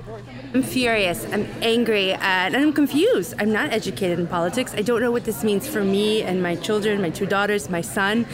I'm 0.56 0.64
furious, 0.64 1.26
I'm 1.32 1.46
angry, 1.62 2.14
uh, 2.14 2.18
and 2.20 2.58
I'm 2.58 2.74
confused. 2.74 3.36
I'm 3.38 3.52
not 3.52 3.72
educated 3.72 4.18
in 4.20 4.26
politics. 4.26 4.74
I 4.76 4.82
don't 4.82 5.02
know 5.02 5.12
what 5.12 5.26
this 5.26 5.44
means 5.44 5.68
for 5.68 5.84
me 5.84 6.24
and 6.24 6.42
my 6.42 6.56
children, 6.56 7.00
my 7.00 7.12
two 7.12 7.28
daughters, 7.28 7.70
my 7.70 7.82
son. 7.82 8.26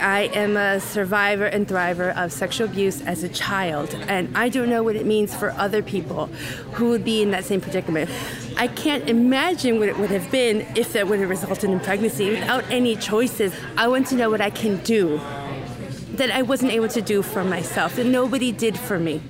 I 0.00 0.30
am 0.34 0.56
a 0.56 0.80
survivor 0.80 1.46
and 1.46 1.66
thriver 1.66 2.14
of 2.16 2.32
sexual 2.32 2.68
abuse 2.68 3.00
as 3.02 3.22
a 3.22 3.28
child, 3.28 3.94
and 4.08 4.36
I 4.36 4.48
don't 4.48 4.68
know 4.68 4.82
what 4.82 4.96
it 4.96 5.06
means 5.06 5.34
for 5.34 5.50
other 5.52 5.82
people 5.82 6.26
who 6.72 6.90
would 6.90 7.04
be 7.04 7.22
in 7.22 7.30
that 7.30 7.44
same 7.44 7.60
predicament. 7.60 8.10
I 8.56 8.68
can't 8.68 9.08
imagine 9.08 9.78
what 9.78 9.88
it 9.88 9.98
would 9.98 10.10
have 10.10 10.30
been 10.30 10.66
if 10.76 10.92
that 10.92 11.08
would 11.08 11.20
have 11.20 11.30
resulted 11.30 11.70
in 11.70 11.80
pregnancy 11.80 12.30
without 12.30 12.64
any 12.70 12.96
choices. 12.96 13.52
I 13.76 13.88
want 13.88 14.06
to 14.08 14.16
know 14.16 14.30
what 14.30 14.40
I 14.40 14.50
can 14.50 14.78
do 14.78 15.20
that 16.14 16.30
I 16.30 16.42
wasn't 16.42 16.72
able 16.72 16.88
to 16.88 17.02
do 17.02 17.22
for 17.22 17.44
myself, 17.44 17.96
that 17.96 18.06
nobody 18.06 18.52
did 18.52 18.78
for 18.78 18.98
me. 18.98 19.20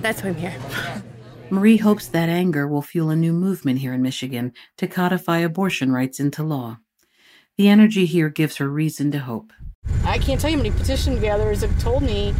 That's 0.00 0.22
why 0.22 0.30
I'm 0.30 0.36
here. 0.36 0.54
Marie 1.50 1.76
hopes 1.76 2.08
that 2.08 2.28
anger 2.28 2.66
will 2.66 2.80
fuel 2.80 3.10
a 3.10 3.16
new 3.16 3.32
movement 3.32 3.80
here 3.80 3.92
in 3.92 4.00
Michigan 4.00 4.52
to 4.78 4.86
codify 4.86 5.38
abortion 5.38 5.92
rights 5.92 6.18
into 6.18 6.42
law. 6.42 6.78
The 7.58 7.68
energy 7.68 8.06
here 8.06 8.30
gives 8.30 8.56
her 8.56 8.68
reason 8.68 9.10
to 9.12 9.18
hope. 9.18 9.52
I 10.04 10.18
can't 10.18 10.40
tell 10.40 10.50
you 10.50 10.56
how 10.56 10.62
many 10.62 10.74
petition 10.74 11.20
gatherers 11.20 11.60
have 11.60 11.78
told 11.80 12.02
me 12.02 12.34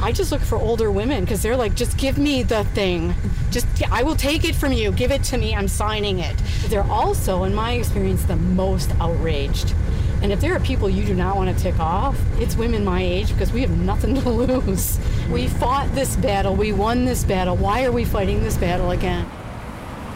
I 0.00 0.12
just 0.12 0.32
look 0.32 0.42
for 0.42 0.56
older 0.56 0.90
women 0.90 1.24
because 1.24 1.42
they're 1.42 1.56
like, 1.56 1.74
just 1.74 1.96
give 1.96 2.18
me 2.18 2.42
the 2.42 2.64
thing. 2.64 3.14
Just, 3.50 3.66
I 3.90 4.02
will 4.02 4.16
take 4.16 4.44
it 4.44 4.54
from 4.54 4.72
you. 4.72 4.92
Give 4.92 5.10
it 5.10 5.22
to 5.24 5.38
me. 5.38 5.54
I'm 5.54 5.66
signing 5.68 6.18
it. 6.18 6.36
They're 6.66 6.84
also, 6.84 7.44
in 7.44 7.54
my 7.54 7.72
experience, 7.72 8.22
the 8.24 8.36
most 8.36 8.90
outraged. 9.00 9.74
And 10.22 10.30
if 10.30 10.40
there 10.40 10.54
are 10.54 10.60
people 10.60 10.90
you 10.90 11.04
do 11.04 11.14
not 11.14 11.36
want 11.36 11.56
to 11.56 11.62
tick 11.62 11.78
off, 11.80 12.18
it's 12.38 12.56
women 12.56 12.84
my 12.84 13.02
age 13.02 13.32
because 13.32 13.52
we 13.52 13.60
have 13.62 13.76
nothing 13.78 14.14
to 14.16 14.28
lose. 14.28 14.98
We 15.30 15.48
fought 15.48 15.92
this 15.94 16.16
battle, 16.16 16.54
we 16.54 16.72
won 16.72 17.04
this 17.04 17.24
battle. 17.24 17.56
Why 17.56 17.84
are 17.84 17.92
we 17.92 18.04
fighting 18.04 18.42
this 18.42 18.56
battle 18.56 18.90
again? 18.90 19.26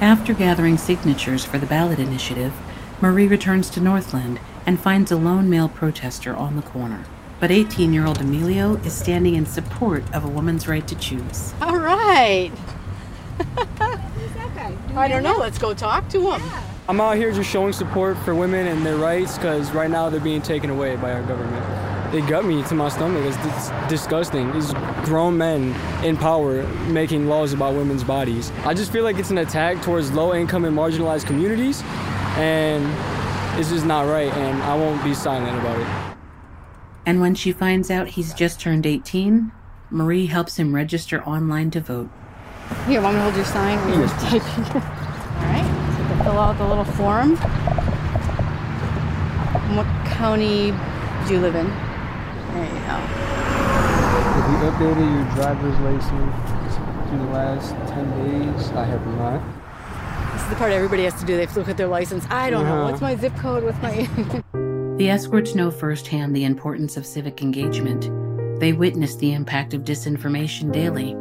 After 0.00 0.32
gathering 0.32 0.78
signatures 0.78 1.44
for 1.44 1.58
the 1.58 1.66
ballot 1.66 1.98
initiative, 1.98 2.52
Marie 3.00 3.28
returns 3.28 3.70
to 3.70 3.80
Northland 3.80 4.40
and 4.66 4.80
finds 4.80 5.12
a 5.12 5.16
lone 5.16 5.48
male 5.48 5.68
protester 5.68 6.34
on 6.34 6.56
the 6.56 6.62
corner. 6.62 7.04
But 7.38 7.52
18 7.52 7.92
year 7.92 8.04
old 8.04 8.20
Emilio 8.20 8.74
is 8.78 8.92
standing 8.92 9.36
in 9.36 9.46
support 9.46 10.02
of 10.12 10.24
a 10.24 10.28
woman's 10.28 10.66
right 10.66 10.86
to 10.88 10.96
choose. 10.96 11.54
All 11.62 11.76
right. 11.78 12.50
I 14.96 15.06
don't 15.06 15.22
know. 15.22 15.36
Let's 15.36 15.58
go 15.58 15.74
talk 15.74 16.08
to 16.08 16.32
him. 16.32 16.42
I'm 16.88 17.00
out 17.00 17.16
here 17.16 17.30
just 17.30 17.48
showing 17.48 17.72
support 17.72 18.18
for 18.18 18.34
women 18.34 18.66
and 18.66 18.84
their 18.84 18.96
rights 18.96 19.36
because 19.36 19.70
right 19.70 19.90
now 19.90 20.10
they're 20.10 20.18
being 20.20 20.42
taken 20.42 20.70
away 20.70 20.96
by 20.96 21.12
our 21.12 21.22
government. 21.22 21.64
They 22.10 22.22
gut 22.22 22.44
me 22.46 22.62
to 22.64 22.74
my 22.74 22.88
stomach. 22.88 23.22
It's, 23.24 23.36
it's 23.36 23.88
disgusting. 23.88 24.50
These 24.52 24.72
grown 25.04 25.36
men 25.36 25.74
in 26.02 26.16
power 26.16 26.66
making 26.88 27.28
laws 27.28 27.52
about 27.52 27.74
women's 27.74 28.02
bodies. 28.02 28.50
I 28.64 28.74
just 28.74 28.90
feel 28.90 29.04
like 29.04 29.18
it's 29.18 29.30
an 29.30 29.38
attack 29.38 29.82
towards 29.82 30.10
low 30.10 30.34
income 30.34 30.64
and 30.64 30.76
marginalized 30.76 31.26
communities, 31.26 31.82
and 32.38 33.58
it's 33.58 33.70
just 33.70 33.84
not 33.84 34.02
right, 34.08 34.32
and 34.32 34.62
I 34.62 34.76
won't 34.76 35.02
be 35.04 35.14
silent 35.14 35.58
about 35.58 35.78
it. 35.78 36.16
And 37.04 37.20
when 37.20 37.34
she 37.34 37.52
finds 37.52 37.90
out 37.90 38.08
he's 38.08 38.32
just 38.34 38.60
turned 38.60 38.86
18, 38.86 39.52
Marie 39.90 40.26
helps 40.26 40.58
him 40.58 40.74
register 40.74 41.22
online 41.24 41.70
to 41.72 41.80
vote. 41.80 42.10
Here, 42.86 43.00
want 43.00 43.16
me 43.16 43.20
to 43.20 43.24
hold 43.24 43.36
your 43.36 43.44
sign? 43.44 43.78
Yes, 43.88 44.12
All 44.74 45.42
right 45.42 45.78
fill 46.28 46.38
out 46.38 46.58
the 46.58 46.66
little 46.66 46.84
form. 46.84 47.36
what 49.76 49.86
county 50.06 50.72
do 51.26 51.34
you 51.34 51.40
live 51.40 51.54
in? 51.54 51.66
There 51.66 52.64
you 52.64 52.80
go. 52.84 52.98
Have 54.36 54.50
you 54.52 54.58
updated 54.70 55.08
your 55.14 55.26
driver's 55.34 55.78
license 55.80 57.12
in 57.12 57.18
the 57.18 57.32
last 57.32 57.70
10 57.88 58.54
days? 58.54 58.70
I 58.72 58.84
have 58.84 59.06
not. 59.06 59.42
This 60.48 60.54
is 60.54 60.60
the 60.60 60.60
part 60.60 60.72
everybody 60.72 61.04
has 61.04 61.12
to 61.20 61.26
do. 61.26 61.34
They 61.34 61.42
have 61.42 61.52
to 61.52 61.58
look 61.58 61.68
at 61.68 61.76
their 61.76 61.88
license. 61.88 62.24
I 62.30 62.48
don't 62.48 62.64
know. 62.64 62.84
What's 62.84 63.02
my 63.02 63.14
zip 63.16 63.36
code? 63.36 63.64
What's 63.64 63.76
my. 63.82 64.08
the 64.96 65.10
escorts 65.10 65.54
know 65.54 65.70
firsthand 65.70 66.34
the 66.34 66.44
importance 66.44 66.96
of 66.96 67.04
civic 67.04 67.42
engagement. 67.42 68.08
They 68.58 68.72
witness 68.72 69.16
the 69.16 69.34
impact 69.34 69.74
of 69.74 69.82
disinformation 69.82 70.72
daily. 70.72 71.14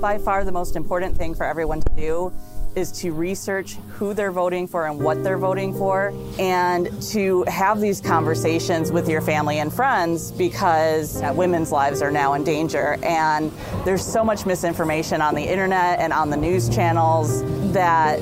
By 0.00 0.16
far, 0.18 0.44
the 0.44 0.52
most 0.52 0.76
important 0.76 1.16
thing 1.16 1.34
for 1.34 1.44
everyone 1.44 1.80
to 1.80 1.92
do 1.96 2.32
is 2.76 2.92
to 3.00 3.10
research 3.10 3.74
who 3.88 4.14
they're 4.14 4.30
voting 4.30 4.68
for 4.68 4.86
and 4.86 5.00
what 5.00 5.24
they're 5.24 5.38
voting 5.38 5.74
for, 5.76 6.14
and 6.38 7.02
to 7.10 7.42
have 7.48 7.80
these 7.80 8.00
conversations 8.00 8.92
with 8.92 9.08
your 9.08 9.20
family 9.22 9.58
and 9.58 9.72
friends 9.72 10.30
because 10.30 11.20
uh, 11.20 11.32
women's 11.34 11.72
lives 11.72 12.00
are 12.00 12.12
now 12.12 12.32
in 12.34 12.44
danger. 12.44 12.96
And 13.02 13.50
there's 13.84 14.06
so 14.06 14.22
much 14.22 14.46
misinformation 14.46 15.20
on 15.20 15.34
the 15.34 15.42
internet 15.42 15.98
and 15.98 16.12
on 16.12 16.30
the 16.30 16.36
news 16.36 16.68
channels 16.68 17.42
that 17.72 18.20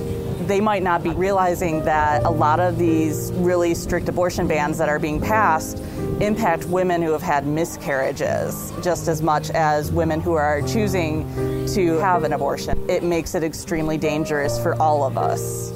they 0.50 0.60
might 0.60 0.82
not 0.82 1.04
be 1.04 1.10
realizing 1.10 1.84
that 1.84 2.24
a 2.24 2.30
lot 2.30 2.58
of 2.58 2.76
these 2.76 3.30
really 3.34 3.72
strict 3.72 4.08
abortion 4.08 4.48
bans 4.48 4.78
that 4.78 4.88
are 4.88 4.98
being 4.98 5.20
passed 5.20 5.78
impact 6.20 6.64
women 6.64 7.00
who 7.00 7.12
have 7.12 7.22
had 7.22 7.46
miscarriages 7.46 8.72
just 8.82 9.06
as 9.06 9.22
much 9.22 9.48
as 9.50 9.92
women 9.92 10.20
who 10.20 10.32
are 10.32 10.60
choosing 10.62 11.24
to 11.68 11.98
have 11.98 12.24
an 12.24 12.32
abortion. 12.32 12.90
It 12.90 13.04
makes 13.04 13.36
it 13.36 13.44
extremely 13.44 13.96
dangerous 13.96 14.60
for 14.60 14.74
all 14.82 15.04
of 15.04 15.16
us. 15.16 15.70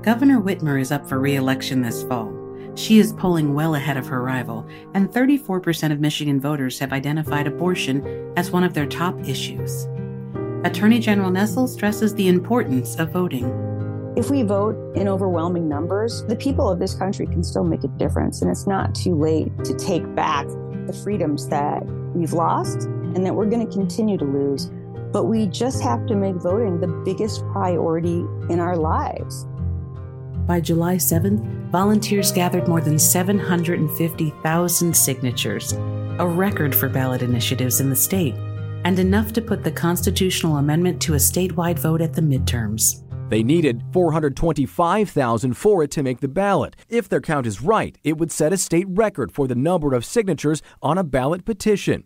Governor 0.00 0.40
Whitmer 0.40 0.80
is 0.80 0.90
up 0.90 1.06
for 1.06 1.18
re 1.20 1.36
election 1.36 1.82
this 1.82 2.02
fall. 2.04 2.34
She 2.76 3.00
is 3.00 3.12
polling 3.12 3.52
well 3.52 3.74
ahead 3.74 3.98
of 3.98 4.06
her 4.06 4.22
rival, 4.22 4.66
and 4.94 5.10
34% 5.10 5.92
of 5.92 6.00
Michigan 6.00 6.40
voters 6.40 6.78
have 6.78 6.94
identified 6.94 7.46
abortion 7.46 8.32
as 8.38 8.50
one 8.50 8.64
of 8.64 8.72
their 8.72 8.86
top 8.86 9.20
issues. 9.28 9.86
Attorney 10.64 10.98
General 10.98 11.30
Nessel 11.30 11.68
stresses 11.68 12.14
the 12.14 12.28
importance 12.28 12.96
of 12.96 13.12
voting. 13.12 13.67
If 14.16 14.30
we 14.30 14.42
vote 14.42 14.96
in 14.96 15.06
overwhelming 15.06 15.68
numbers, 15.68 16.24
the 16.24 16.36
people 16.36 16.68
of 16.68 16.78
this 16.78 16.94
country 16.94 17.26
can 17.26 17.44
still 17.44 17.64
make 17.64 17.84
a 17.84 17.88
difference, 17.88 18.42
and 18.42 18.50
it's 18.50 18.66
not 18.66 18.94
too 18.94 19.14
late 19.14 19.52
to 19.64 19.74
take 19.74 20.02
back 20.14 20.46
the 20.86 20.92
freedoms 20.92 21.48
that 21.48 21.84
we've 22.14 22.32
lost 22.32 22.82
and 22.86 23.24
that 23.24 23.34
we're 23.34 23.46
going 23.46 23.64
to 23.64 23.72
continue 23.72 24.18
to 24.18 24.24
lose. 24.24 24.70
But 25.12 25.24
we 25.24 25.46
just 25.46 25.82
have 25.82 26.06
to 26.06 26.16
make 26.16 26.34
voting 26.36 26.80
the 26.80 26.88
biggest 27.04 27.42
priority 27.52 28.24
in 28.50 28.58
our 28.60 28.76
lives. 28.76 29.46
By 30.46 30.60
July 30.60 30.96
7th, 30.96 31.70
volunteers 31.70 32.32
gathered 32.32 32.66
more 32.66 32.80
than 32.80 32.98
750,000 32.98 34.96
signatures, 34.96 35.72
a 36.18 36.26
record 36.26 36.74
for 36.74 36.88
ballot 36.88 37.22
initiatives 37.22 37.80
in 37.80 37.90
the 37.90 37.96
state, 37.96 38.34
and 38.84 38.98
enough 38.98 39.32
to 39.34 39.42
put 39.42 39.62
the 39.62 39.70
constitutional 39.70 40.56
amendment 40.56 41.00
to 41.02 41.14
a 41.14 41.18
statewide 41.18 41.78
vote 41.78 42.00
at 42.00 42.14
the 42.14 42.22
midterms. 42.22 43.02
They 43.28 43.42
needed 43.42 43.82
425,000 43.92 45.54
for 45.54 45.82
it 45.82 45.90
to 45.90 46.02
make 46.02 46.20
the 46.20 46.28
ballot. 46.28 46.76
If 46.88 47.08
their 47.08 47.20
count 47.20 47.46
is 47.46 47.60
right, 47.60 47.98
it 48.02 48.16
would 48.16 48.32
set 48.32 48.52
a 48.52 48.56
state 48.56 48.86
record 48.88 49.32
for 49.32 49.46
the 49.46 49.54
number 49.54 49.94
of 49.94 50.04
signatures 50.04 50.62
on 50.82 50.96
a 50.96 51.04
ballot 51.04 51.44
petition. 51.44 52.04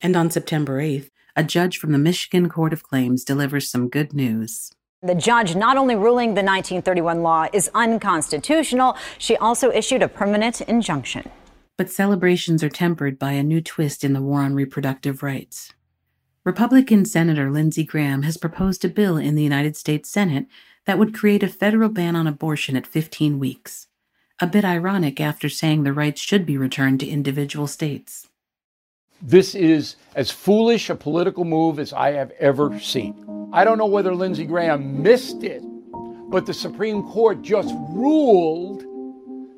And 0.00 0.16
on 0.16 0.30
September 0.30 0.80
8th, 0.80 1.08
a 1.34 1.42
judge 1.42 1.78
from 1.78 1.92
the 1.92 1.98
Michigan 1.98 2.48
Court 2.48 2.72
of 2.72 2.82
Claims 2.82 3.24
delivers 3.24 3.70
some 3.70 3.88
good 3.88 4.12
news. 4.12 4.70
The 5.02 5.14
judge 5.14 5.54
not 5.54 5.76
only 5.76 5.96
ruling 5.96 6.28
the 6.28 6.42
1931 6.42 7.22
law 7.22 7.46
is 7.52 7.70
unconstitutional, 7.74 8.96
she 9.18 9.36
also 9.38 9.70
issued 9.70 10.02
a 10.02 10.08
permanent 10.08 10.60
injunction. 10.62 11.30
But 11.76 11.90
celebrations 11.90 12.62
are 12.62 12.68
tempered 12.68 13.18
by 13.18 13.32
a 13.32 13.42
new 13.42 13.60
twist 13.60 14.04
in 14.04 14.12
the 14.12 14.22
war 14.22 14.42
on 14.42 14.54
reproductive 14.54 15.22
rights. 15.22 15.72
Republican 16.44 17.06
Senator 17.06 17.50
Lindsey 17.50 17.84
Graham 17.84 18.22
has 18.22 18.36
proposed 18.36 18.84
a 18.84 18.88
bill 18.90 19.16
in 19.16 19.34
the 19.34 19.42
United 19.42 19.78
States 19.78 20.10
Senate 20.10 20.46
that 20.84 20.98
would 20.98 21.14
create 21.14 21.42
a 21.42 21.48
federal 21.48 21.88
ban 21.88 22.14
on 22.14 22.26
abortion 22.26 22.76
at 22.76 22.86
15 22.86 23.38
weeks. 23.38 23.86
a 24.40 24.46
bit 24.48 24.64
ironic 24.64 25.20
after 25.20 25.48
saying 25.48 25.84
the 25.84 25.92
rights 25.92 26.20
should 26.20 26.44
be 26.44 26.58
returned 26.58 26.98
to 26.98 27.06
individual 27.06 27.68
states. 27.68 28.28
This 29.22 29.54
is 29.54 29.94
as 30.16 30.30
foolish 30.32 30.90
a 30.90 30.96
political 30.96 31.44
move 31.44 31.78
as 31.78 31.92
I 31.92 32.10
have 32.10 32.32
ever 32.40 32.78
seen. 32.80 33.14
I 33.52 33.64
don't 33.64 33.78
know 33.78 33.86
whether 33.86 34.12
Lindsey 34.12 34.44
Graham 34.44 35.00
missed 35.02 35.44
it, 35.44 35.62
but 36.28 36.46
the 36.46 36.52
Supreme 36.52 37.04
Court 37.04 37.42
just 37.42 37.72
ruled 37.90 38.82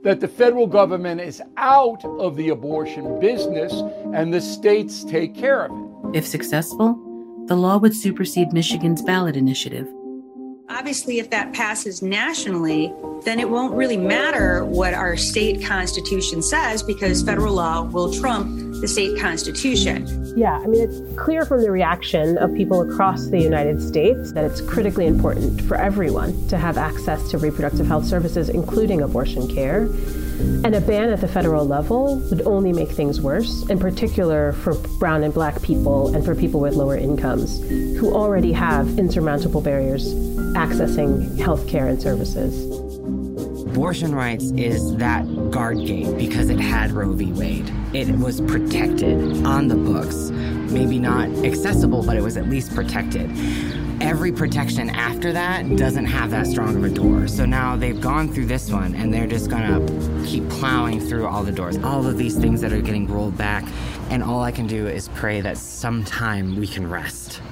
that 0.04 0.20
the 0.20 0.28
federal 0.28 0.66
government 0.66 1.22
is 1.22 1.42
out 1.56 2.04
of 2.04 2.36
the 2.36 2.50
abortion 2.50 3.18
business 3.18 3.72
and 4.12 4.32
the 4.32 4.42
states 4.42 5.04
take 5.04 5.34
care 5.34 5.64
of 5.64 5.72
it. 5.72 5.95
If 6.14 6.26
successful, 6.26 6.98
the 7.46 7.56
law 7.56 7.78
would 7.78 7.94
supersede 7.94 8.52
Michigan's 8.52 9.02
ballot 9.02 9.36
initiative, 9.36 9.86
Obviously, 10.68 11.20
if 11.20 11.30
that 11.30 11.52
passes 11.52 12.02
nationally, 12.02 12.92
then 13.24 13.38
it 13.38 13.48
won't 13.48 13.72
really 13.74 13.96
matter 13.96 14.64
what 14.64 14.94
our 14.94 15.16
state 15.16 15.64
constitution 15.64 16.42
says 16.42 16.82
because 16.82 17.22
federal 17.22 17.54
law 17.54 17.82
will 17.82 18.12
trump 18.12 18.80
the 18.80 18.88
state 18.88 19.18
constitution. 19.20 20.34
Yeah, 20.36 20.58
I 20.58 20.66
mean, 20.66 20.82
it's 20.82 21.00
clear 21.16 21.44
from 21.44 21.62
the 21.62 21.70
reaction 21.70 22.36
of 22.38 22.52
people 22.54 22.82
across 22.82 23.28
the 23.28 23.40
United 23.40 23.80
States 23.80 24.32
that 24.32 24.44
it's 24.44 24.60
critically 24.60 25.06
important 25.06 25.62
for 25.62 25.76
everyone 25.76 26.48
to 26.48 26.58
have 26.58 26.76
access 26.76 27.30
to 27.30 27.38
reproductive 27.38 27.86
health 27.86 28.04
services, 28.04 28.48
including 28.48 29.00
abortion 29.02 29.46
care. 29.46 29.88
And 30.38 30.74
a 30.74 30.80
ban 30.80 31.10
at 31.10 31.20
the 31.20 31.28
federal 31.28 31.66
level 31.66 32.18
would 32.30 32.42
only 32.42 32.72
make 32.72 32.90
things 32.90 33.20
worse, 33.20 33.68
in 33.68 33.78
particular 33.78 34.52
for 34.52 34.74
brown 34.98 35.22
and 35.22 35.32
black 35.32 35.62
people 35.62 36.14
and 36.14 36.24
for 36.24 36.34
people 36.34 36.60
with 36.60 36.74
lower 36.74 36.96
incomes 36.96 37.60
who 37.98 38.14
already 38.14 38.52
have 38.52 38.98
insurmountable 38.98 39.60
barriers 39.60 40.14
accessing 40.54 41.38
health 41.38 41.66
care 41.68 41.86
and 41.86 42.00
services. 42.00 42.76
Abortion 43.66 44.14
rights 44.14 44.52
is 44.52 44.96
that 44.96 45.24
guard 45.50 45.78
gate 45.78 46.16
because 46.16 46.48
it 46.48 46.58
had 46.58 46.92
Roe 46.92 47.12
v. 47.12 47.32
Wade. 47.32 47.70
It 47.92 48.08
was 48.18 48.40
protected 48.40 49.44
on 49.44 49.68
the 49.68 49.74
books. 49.74 50.30
Maybe 50.72 50.98
not 50.98 51.28
accessible, 51.44 52.02
but 52.02 52.16
it 52.16 52.22
was 52.22 52.36
at 52.36 52.48
least 52.48 52.74
protected 52.74 53.30
every 54.06 54.30
protection 54.30 54.88
after 54.90 55.32
that 55.32 55.68
doesn't 55.74 56.04
have 56.04 56.30
that 56.30 56.46
strong 56.46 56.76
of 56.76 56.84
a 56.84 56.88
door. 56.88 57.26
So 57.26 57.44
now 57.44 57.74
they've 57.74 58.00
gone 58.00 58.32
through 58.32 58.46
this 58.46 58.70
one 58.70 58.94
and 58.94 59.12
they're 59.12 59.26
just 59.26 59.50
gonna 59.50 59.84
keep 60.24 60.48
plowing 60.48 61.00
through 61.00 61.26
all 61.26 61.42
the 61.42 61.50
doors, 61.50 61.76
all 61.78 62.06
of 62.06 62.16
these 62.16 62.36
things 62.36 62.60
that 62.60 62.72
are 62.72 62.80
getting 62.80 63.08
rolled 63.08 63.36
back. 63.36 63.64
And 64.08 64.22
all 64.22 64.42
I 64.44 64.52
can 64.52 64.68
do 64.68 64.86
is 64.86 65.08
pray 65.08 65.40
that 65.40 65.58
sometime 65.58 66.54
we 66.54 66.68
can 66.68 66.88
rest. 66.88 67.42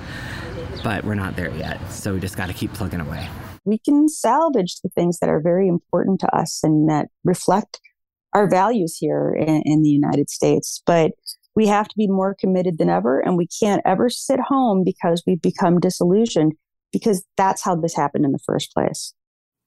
But 0.84 1.02
we're 1.04 1.16
not 1.16 1.34
there 1.34 1.50
yet. 1.56 1.80
So 1.90 2.14
we 2.14 2.20
just 2.20 2.36
gotta 2.36 2.52
keep 2.52 2.72
plugging 2.72 3.00
away. 3.00 3.28
We 3.64 3.78
can 3.78 4.08
salvage 4.08 4.80
the 4.80 4.90
things 4.90 5.18
that 5.18 5.28
are 5.28 5.40
very 5.40 5.66
important 5.66 6.20
to 6.20 6.36
us 6.36 6.62
and 6.62 6.88
that 6.88 7.08
reflect 7.24 7.80
our 8.32 8.48
values 8.48 8.96
here 8.96 9.34
in, 9.36 9.62
in 9.64 9.82
the 9.82 9.88
United 9.88 10.30
States. 10.30 10.80
But 10.86 11.12
we 11.54 11.66
have 11.66 11.88
to 11.88 11.96
be 11.96 12.06
more 12.06 12.34
committed 12.34 12.78
than 12.78 12.90
ever 12.90 13.20
and 13.20 13.36
we 13.36 13.46
can't 13.46 13.82
ever 13.84 14.08
sit 14.08 14.40
home 14.40 14.82
because 14.84 15.22
we've 15.26 15.42
become 15.42 15.80
disillusioned 15.80 16.52
because 16.92 17.24
that's 17.36 17.62
how 17.62 17.74
this 17.74 17.94
happened 17.94 18.24
in 18.24 18.32
the 18.32 18.38
first 18.38 18.72
place 18.72 19.14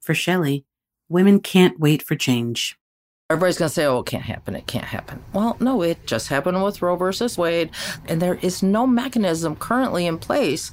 for 0.01 0.13
shelley 0.13 0.65
women 1.09 1.39
can't 1.39 1.79
wait 1.79 2.01
for 2.01 2.15
change 2.15 2.77
Everybody's 3.29 3.57
going 3.57 3.67
to 3.67 3.73
say, 3.73 3.85
oh, 3.85 3.99
it 3.99 4.05
can't 4.05 4.23
happen. 4.23 4.55
It 4.55 4.67
can't 4.67 4.85
happen. 4.85 5.21
Well, 5.33 5.57
no, 5.59 5.81
it 5.81 6.07
just 6.07 6.29
happened 6.29 6.63
with 6.63 6.81
Roe 6.81 6.95
versus 6.95 7.37
Wade. 7.37 7.71
And 8.05 8.21
there 8.21 8.35
is 8.35 8.63
no 8.63 8.87
mechanism 8.87 9.57
currently 9.57 10.05
in 10.05 10.17
place 10.17 10.71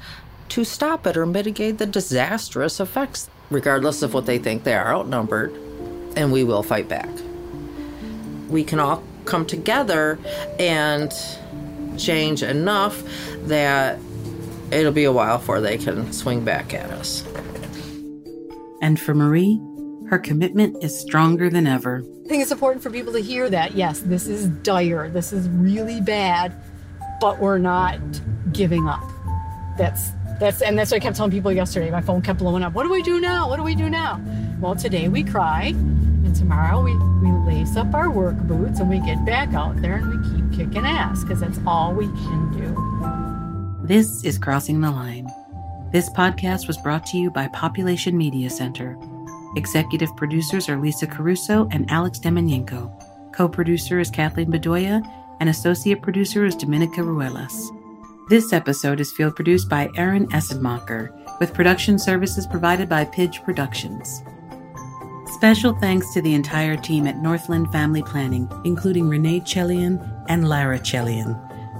to 0.50 0.64
stop 0.64 1.04
it 1.04 1.16
or 1.16 1.26
mitigate 1.26 1.78
the 1.78 1.86
disastrous 1.86 2.78
effects, 2.78 3.28
regardless 3.50 4.02
of 4.02 4.14
what 4.14 4.26
they 4.26 4.38
think 4.38 4.62
they 4.62 4.76
are 4.76 4.94
outnumbered. 4.94 5.52
And 6.14 6.30
we 6.30 6.44
will 6.44 6.62
fight 6.62 6.88
back. 6.88 7.08
We 8.48 8.62
can 8.62 8.78
all 8.78 9.02
come 9.24 9.46
together 9.46 10.18
and 10.58 11.12
change 11.98 12.42
enough 12.42 13.02
that 13.46 13.98
it'll 14.70 14.92
be 14.92 15.04
a 15.04 15.12
while 15.12 15.38
before 15.38 15.60
they 15.60 15.78
can 15.78 16.12
swing 16.12 16.44
back 16.44 16.74
at 16.74 16.90
us. 16.90 17.24
And 18.80 19.00
for 19.00 19.14
Marie, 19.14 19.60
her 20.10 20.18
commitment 20.18 20.82
is 20.82 20.98
stronger 20.98 21.48
than 21.48 21.66
ever. 21.66 22.04
I 22.24 22.28
think 22.28 22.42
it's 22.42 22.52
important 22.52 22.82
for 22.82 22.90
people 22.90 23.12
to 23.12 23.20
hear 23.20 23.48
that. 23.50 23.74
Yes, 23.74 24.00
this 24.00 24.26
is 24.26 24.46
dire. 24.46 25.08
This 25.10 25.32
is 25.32 25.48
really 25.48 26.00
bad, 26.00 26.54
but 27.20 27.38
we're 27.38 27.58
not 27.58 27.98
giving 28.52 28.88
up. 28.88 29.02
That's 29.78 30.10
that's 30.40 30.62
and 30.62 30.78
that's 30.78 30.90
what 30.90 30.96
I 30.96 31.00
kept 31.00 31.16
telling 31.16 31.30
people 31.30 31.52
yesterday. 31.52 31.90
My 31.90 32.00
phone 32.00 32.22
kept 32.22 32.38
blowing 32.38 32.62
up. 32.62 32.74
What 32.74 32.84
do 32.84 32.90
we 32.90 33.02
do 33.02 33.20
now? 33.20 33.48
What 33.48 33.56
do 33.56 33.62
we 33.62 33.74
do 33.74 33.88
now? 33.88 34.20
Well, 34.60 34.74
today 34.74 35.08
we 35.08 35.22
cry 35.22 35.74
tomorrow 36.34 36.82
we, 36.82 36.96
we 36.96 37.30
lace 37.46 37.76
up 37.76 37.94
our 37.94 38.10
work 38.10 38.36
boots 38.38 38.80
and 38.80 38.90
we 38.90 38.98
get 39.00 39.24
back 39.24 39.54
out 39.54 39.80
there 39.80 39.96
and 39.96 40.08
we 40.08 40.30
keep 40.30 40.52
kicking 40.52 40.86
ass 40.86 41.22
because 41.22 41.40
that's 41.40 41.58
all 41.66 41.94
we 41.94 42.06
can 42.06 42.50
do. 42.52 43.86
This 43.86 44.24
is 44.24 44.38
Crossing 44.38 44.80
the 44.80 44.90
Line. 44.90 45.30
This 45.92 46.10
podcast 46.10 46.66
was 46.66 46.76
brought 46.78 47.06
to 47.06 47.18
you 47.18 47.30
by 47.30 47.48
Population 47.48 48.16
Media 48.16 48.50
Center. 48.50 48.98
Executive 49.56 50.14
producers 50.16 50.68
are 50.68 50.80
Lisa 50.80 51.06
Caruso 51.06 51.68
and 51.70 51.88
Alex 51.90 52.18
Demenyenko. 52.18 53.32
Co 53.32 53.48
producer 53.48 54.00
is 54.00 54.10
Kathleen 54.10 54.50
Bedoya, 54.50 55.02
and 55.40 55.48
associate 55.48 56.02
producer 56.02 56.44
is 56.44 56.56
Dominica 56.56 57.00
Ruelas. 57.00 57.70
This 58.28 58.52
episode 58.52 59.00
is 59.00 59.12
field 59.12 59.36
produced 59.36 59.68
by 59.68 59.90
Aaron 59.96 60.26
Essenmacher, 60.28 61.10
with 61.38 61.54
production 61.54 61.98
services 61.98 62.46
provided 62.46 62.88
by 62.88 63.04
Pidge 63.04 63.44
Productions. 63.44 64.22
Special 65.26 65.74
thanks 65.74 66.12
to 66.12 66.22
the 66.22 66.34
entire 66.34 66.76
team 66.76 67.06
at 67.06 67.18
Northland 67.18 67.72
Family 67.72 68.02
Planning, 68.02 68.48
including 68.64 69.08
Renee 69.08 69.40
Chelian 69.40 70.24
and 70.28 70.48
Lara 70.48 70.78
Chelian, 70.78 71.34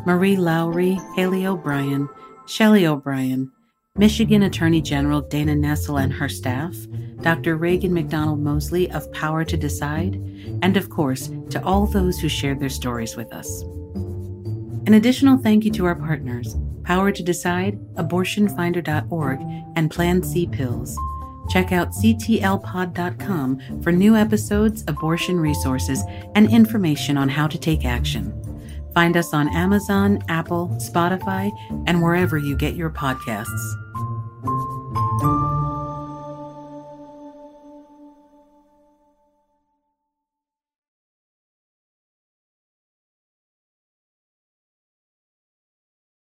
Marie 0.06 0.36
Lowry, 0.36 0.98
Hailey 1.14 1.46
O'Brien, 1.46 2.08
Shelley 2.46 2.86
O'Brien, 2.86 3.50
Michigan 3.96 4.42
Attorney 4.42 4.82
General 4.82 5.20
Dana 5.20 5.54
Nessel 5.54 6.02
and 6.02 6.12
her 6.12 6.28
staff, 6.28 6.74
Dr. 7.20 7.56
Raegan 7.56 7.90
McDonald 7.90 8.40
Mosley 8.40 8.90
of 8.90 9.10
Power 9.12 9.44
to 9.44 9.56
Decide, 9.56 10.14
and 10.62 10.76
of 10.76 10.90
course, 10.90 11.30
to 11.50 11.62
all 11.64 11.86
those 11.86 12.18
who 12.18 12.28
shared 12.28 12.60
their 12.60 12.68
stories 12.68 13.14
with 13.14 13.32
us. 13.32 13.62
An 14.86 14.94
additional 14.94 15.38
thank 15.38 15.64
you 15.64 15.70
to 15.72 15.86
our 15.86 15.94
partners 15.94 16.56
Power 16.82 17.12
to 17.12 17.22
Decide, 17.22 17.78
abortionfinder.org, 17.94 19.40
and 19.76 19.90
Plan 19.90 20.22
C 20.22 20.46
Pills. 20.46 20.98
Check 21.48 21.72
out 21.72 21.90
ctlpod.com 21.90 23.60
for 23.82 23.92
new 23.92 24.16
episodes, 24.16 24.84
abortion 24.88 25.38
resources, 25.38 26.02
and 26.34 26.50
information 26.50 27.16
on 27.16 27.28
how 27.28 27.46
to 27.46 27.58
take 27.58 27.84
action. 27.84 28.32
Find 28.94 29.16
us 29.16 29.34
on 29.34 29.48
Amazon, 29.54 30.22
Apple, 30.28 30.68
Spotify, 30.78 31.50
and 31.86 32.02
wherever 32.02 32.38
you 32.38 32.56
get 32.56 32.76
your 32.76 32.90
podcasts. 32.90 33.74